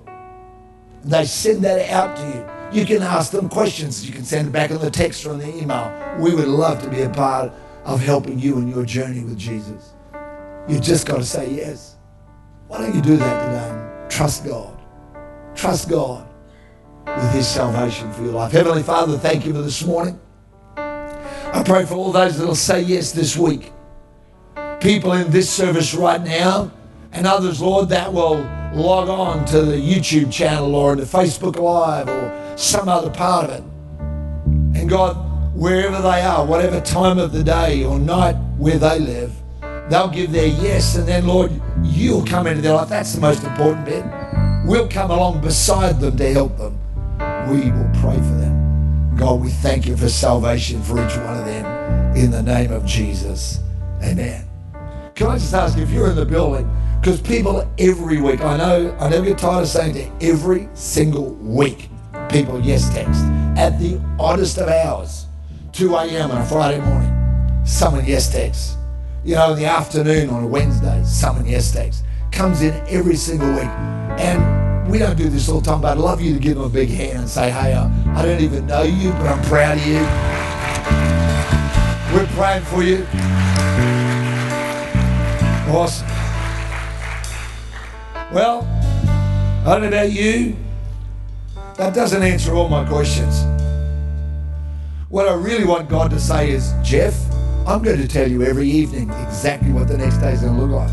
They 1.04 1.24
send 1.24 1.64
that 1.64 1.90
out 1.90 2.16
to 2.16 2.22
you. 2.22 2.55
You 2.72 2.84
can 2.84 3.02
ask 3.02 3.30
them 3.30 3.48
questions. 3.48 4.06
You 4.06 4.12
can 4.12 4.24
send 4.24 4.48
it 4.48 4.50
back 4.50 4.70
in 4.70 4.78
the 4.78 4.90
text 4.90 5.24
or 5.24 5.32
in 5.32 5.38
the 5.38 5.56
email. 5.56 5.92
We 6.18 6.34
would 6.34 6.48
love 6.48 6.82
to 6.82 6.90
be 6.90 7.02
a 7.02 7.10
part 7.10 7.52
of 7.84 8.00
helping 8.00 8.38
you 8.38 8.58
in 8.58 8.68
your 8.68 8.84
journey 8.84 9.24
with 9.24 9.38
Jesus. 9.38 9.94
You 10.68 10.80
just 10.80 11.06
got 11.06 11.16
to 11.18 11.24
say 11.24 11.50
yes. 11.50 11.96
Why 12.66 12.78
don't 12.78 12.94
you 12.94 13.00
do 13.00 13.16
that 13.16 13.44
today? 13.44 14.08
Trust 14.08 14.44
God. 14.44 14.78
Trust 15.54 15.88
God 15.88 16.26
with 17.06 17.32
His 17.32 17.46
salvation 17.46 18.12
for 18.12 18.22
your 18.22 18.32
life. 18.32 18.52
Heavenly 18.52 18.82
Father, 18.82 19.16
thank 19.16 19.46
you 19.46 19.52
for 19.52 19.62
this 19.62 19.84
morning. 19.84 20.18
I 20.76 21.62
pray 21.64 21.86
for 21.86 21.94
all 21.94 22.12
those 22.12 22.38
that 22.38 22.46
will 22.46 22.56
say 22.56 22.82
yes 22.82 23.12
this 23.12 23.36
week. 23.36 23.72
People 24.80 25.12
in 25.12 25.30
this 25.30 25.48
service 25.48 25.94
right 25.94 26.20
now, 26.20 26.70
and 27.12 27.26
others, 27.26 27.62
Lord, 27.62 27.88
that 27.90 28.12
will 28.12 28.38
log 28.74 29.08
on 29.08 29.44
to 29.46 29.62
the 29.62 29.76
YouTube 29.76 30.30
channel 30.30 30.74
or 30.74 30.96
the 30.96 31.04
Facebook 31.04 31.56
Live 31.56 32.08
or 32.08 32.35
some 32.56 32.88
other 32.88 33.10
part 33.10 33.50
of 33.50 33.50
it. 33.50 33.62
And 34.78 34.88
God, 34.88 35.16
wherever 35.54 36.00
they 36.02 36.22
are, 36.22 36.44
whatever 36.44 36.80
time 36.80 37.18
of 37.18 37.32
the 37.32 37.44
day 37.44 37.84
or 37.84 37.98
night 37.98 38.34
where 38.58 38.78
they 38.78 38.98
live, 38.98 39.32
they'll 39.88 40.08
give 40.08 40.32
their 40.32 40.48
yes, 40.48 40.96
and 40.96 41.06
then, 41.06 41.26
Lord, 41.26 41.52
you'll 41.82 42.24
come 42.24 42.46
into 42.46 42.62
their 42.62 42.74
life. 42.74 42.88
That's 42.88 43.14
the 43.14 43.20
most 43.20 43.44
important 43.44 43.84
bit. 43.84 44.04
We'll 44.66 44.88
come 44.88 45.10
along 45.10 45.42
beside 45.42 46.00
them 46.00 46.16
to 46.16 46.32
help 46.32 46.56
them. 46.56 46.78
We 47.48 47.70
will 47.70 47.90
pray 48.00 48.16
for 48.16 48.36
them. 48.40 49.14
God, 49.16 49.40
we 49.40 49.50
thank 49.50 49.86
you 49.86 49.96
for 49.96 50.08
salvation 50.08 50.82
for 50.82 50.94
each 50.94 51.16
one 51.16 51.38
of 51.38 51.46
them 51.46 52.16
in 52.16 52.30
the 52.30 52.42
name 52.42 52.72
of 52.72 52.84
Jesus. 52.84 53.60
Amen. 54.02 54.44
Can 55.14 55.28
I 55.28 55.38
just 55.38 55.54
ask 55.54 55.78
if 55.78 55.90
you're 55.90 56.10
in 56.10 56.16
the 56.16 56.26
building? 56.26 56.70
Because 57.00 57.20
people 57.20 57.70
every 57.78 58.20
week, 58.20 58.40
I 58.40 58.56
know, 58.56 58.96
I 58.98 59.08
never 59.08 59.24
get 59.24 59.38
tired 59.38 59.62
of 59.62 59.68
saying 59.68 59.94
to 59.94 60.26
every 60.26 60.68
single 60.74 61.34
week, 61.34 61.88
people 62.28 62.60
yes 62.60 62.92
text 62.92 63.24
at 63.56 63.78
the 63.78 64.00
oddest 64.18 64.58
of 64.58 64.68
hours, 64.68 65.26
2 65.72 65.94
a.m. 65.94 66.30
on 66.30 66.42
a 66.42 66.46
Friday 66.46 66.80
morning, 66.80 67.12
someone 67.64 68.04
yes 68.04 68.30
text. 68.30 68.76
You 69.24 69.34
know, 69.34 69.52
in 69.52 69.58
the 69.58 69.66
afternoon 69.66 70.30
on 70.30 70.44
a 70.44 70.46
Wednesday, 70.46 71.02
someone 71.04 71.46
yes 71.46 71.72
text. 71.72 72.04
Comes 72.32 72.62
in 72.62 72.74
every 72.88 73.16
single 73.16 73.50
week. 73.50 73.70
And 74.18 74.90
we 74.90 74.98
don't 74.98 75.16
do 75.16 75.28
this 75.28 75.48
all 75.48 75.60
the 75.60 75.66
time, 75.66 75.80
but 75.80 75.92
I'd 75.92 75.98
love 75.98 76.20
you 76.20 76.34
to 76.34 76.40
give 76.40 76.56
them 76.56 76.64
a 76.64 76.68
big 76.68 76.88
hand 76.88 77.18
and 77.18 77.28
say, 77.28 77.50
hey, 77.50 77.72
uh, 77.72 77.88
I 78.14 78.24
don't 78.24 78.40
even 78.40 78.66
know 78.66 78.82
you, 78.82 79.10
but 79.12 79.26
I'm 79.26 79.42
proud 79.44 79.78
of 79.78 79.86
you. 79.86 80.00
We're 82.14 82.26
praying 82.36 82.62
for 82.64 82.82
you. 82.82 83.06
Awesome. 85.68 86.06
Well, 88.32 88.62
I 89.66 89.72
don't 89.72 89.82
know 89.82 89.88
about 89.88 90.12
you. 90.12 90.56
That 91.76 91.92
doesn't 91.94 92.22
answer 92.22 92.54
all 92.54 92.70
my 92.70 92.86
questions. 92.88 93.44
What 95.10 95.28
I 95.28 95.34
really 95.34 95.66
want 95.66 95.90
God 95.90 96.10
to 96.10 96.18
say 96.18 96.50
is, 96.50 96.72
Geoff, 96.82 97.14
I'm 97.66 97.82
going 97.82 98.00
to 98.00 98.08
tell 98.08 98.30
you 98.30 98.44
every 98.44 98.68
evening 98.68 99.10
exactly 99.10 99.72
what 99.72 99.86
the 99.86 99.98
next 99.98 100.18
day 100.18 100.32
is 100.32 100.40
going 100.40 100.56
to 100.56 100.62
look 100.62 100.70
like. 100.70 100.90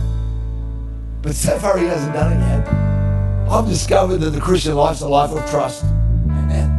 But 1.22 1.36
so 1.36 1.58
far, 1.58 1.78
He 1.78 1.86
hasn't 1.86 2.14
done 2.14 2.34
it 2.34 2.40
yet. 2.40 2.68
I've 3.50 3.66
discovered 3.66 4.18
that 4.18 4.32
the 4.32 4.42
Christian 4.42 4.76
life's 4.76 5.02
a 5.02 5.08
life 5.08 5.32
of 5.32 5.50
trust. 5.50 5.86
Amen. 5.86 6.70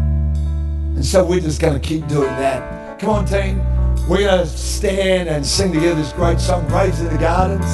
And 0.97 1.05
so 1.05 1.25
we're 1.25 1.41
just 1.41 1.61
going 1.61 1.75
to 1.75 1.81
keep 1.81 2.07
doing 2.07 2.29
that. 2.29 2.99
Come 2.99 3.09
on, 3.09 3.25
team. 3.25 3.59
We're 4.07 4.27
going 4.29 4.41
to 4.41 4.47
stand 4.47 5.31
and 5.31 5.47
sing 5.47 5.73
together 5.73 5.95
this 5.95 6.13
great 6.13 6.41
song, 6.41 6.69
Praise 6.69 7.01
in 7.01 7.09
the 7.09 7.17
Gardens. 7.17 7.65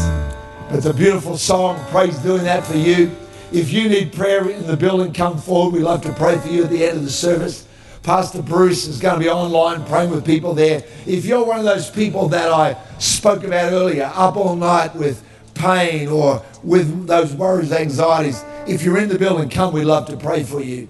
It's 0.70 0.86
a 0.86 0.94
beautiful 0.94 1.36
song. 1.36 1.76
Praise 1.88 2.16
doing 2.20 2.44
that 2.44 2.64
for 2.64 2.76
you. 2.76 3.10
If 3.52 3.72
you 3.72 3.88
need 3.88 4.12
prayer 4.12 4.48
in 4.48 4.66
the 4.66 4.76
building, 4.76 5.12
come 5.12 5.36
forward. 5.36 5.74
We'd 5.74 5.82
love 5.82 6.02
to 6.02 6.12
pray 6.12 6.38
for 6.38 6.48
you 6.48 6.64
at 6.64 6.70
the 6.70 6.84
end 6.84 6.98
of 6.98 7.04
the 7.04 7.10
service. 7.10 7.66
Pastor 8.02 8.42
Bruce 8.42 8.86
is 8.86 9.00
going 9.00 9.14
to 9.14 9.20
be 9.20 9.28
online 9.28 9.84
praying 9.86 10.11
with 10.11 10.24
people 10.24 10.55
there. 10.55 10.84
If 11.05 11.24
you're 11.24 11.44
one 11.44 11.59
of 11.59 11.64
those 11.64 11.90
people 11.90 12.28
that 12.28 12.51
I 12.51 12.76
spoke 12.98 13.42
about 13.42 13.72
earlier, 13.72 14.11
up 14.14 14.36
all 14.36 14.55
night 14.55 14.94
with 14.94 15.24
pain 15.55 16.09
or 16.09 16.42
with 16.62 17.09
those 17.09 17.34
worries, 17.34 17.72
anxieties, 17.72 18.42
if 18.68 18.82
you're 18.82 18.98
in 18.98 19.09
the 19.09 19.18
building, 19.18 19.48
come. 19.48 19.74
We'd 19.74 19.84
love 19.84 20.07
to 20.07 20.16
pray 20.16 20.44
for 20.44 20.61
you. 20.62 20.88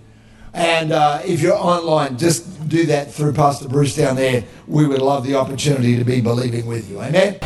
And 0.53 0.93
uh, 0.93 1.23
if 1.25 1.41
you're 1.41 1.57
online, 1.57 2.19
just 2.19 2.69
do 2.69 2.87
that 2.87 3.11
through 3.11 3.33
Pastor 3.33 3.69
Bruce 3.69 3.97
down 3.97 4.17
there. 4.17 4.45
We 4.67 4.87
would 4.87 5.01
love 5.01 5.25
the 5.25 5.37
opportunity 5.37 5.97
to 5.97 6.05
be 6.05 6.21
believing 6.21 6.67
with 6.67 6.91
you. 6.91 7.01
Amen. 7.01 7.39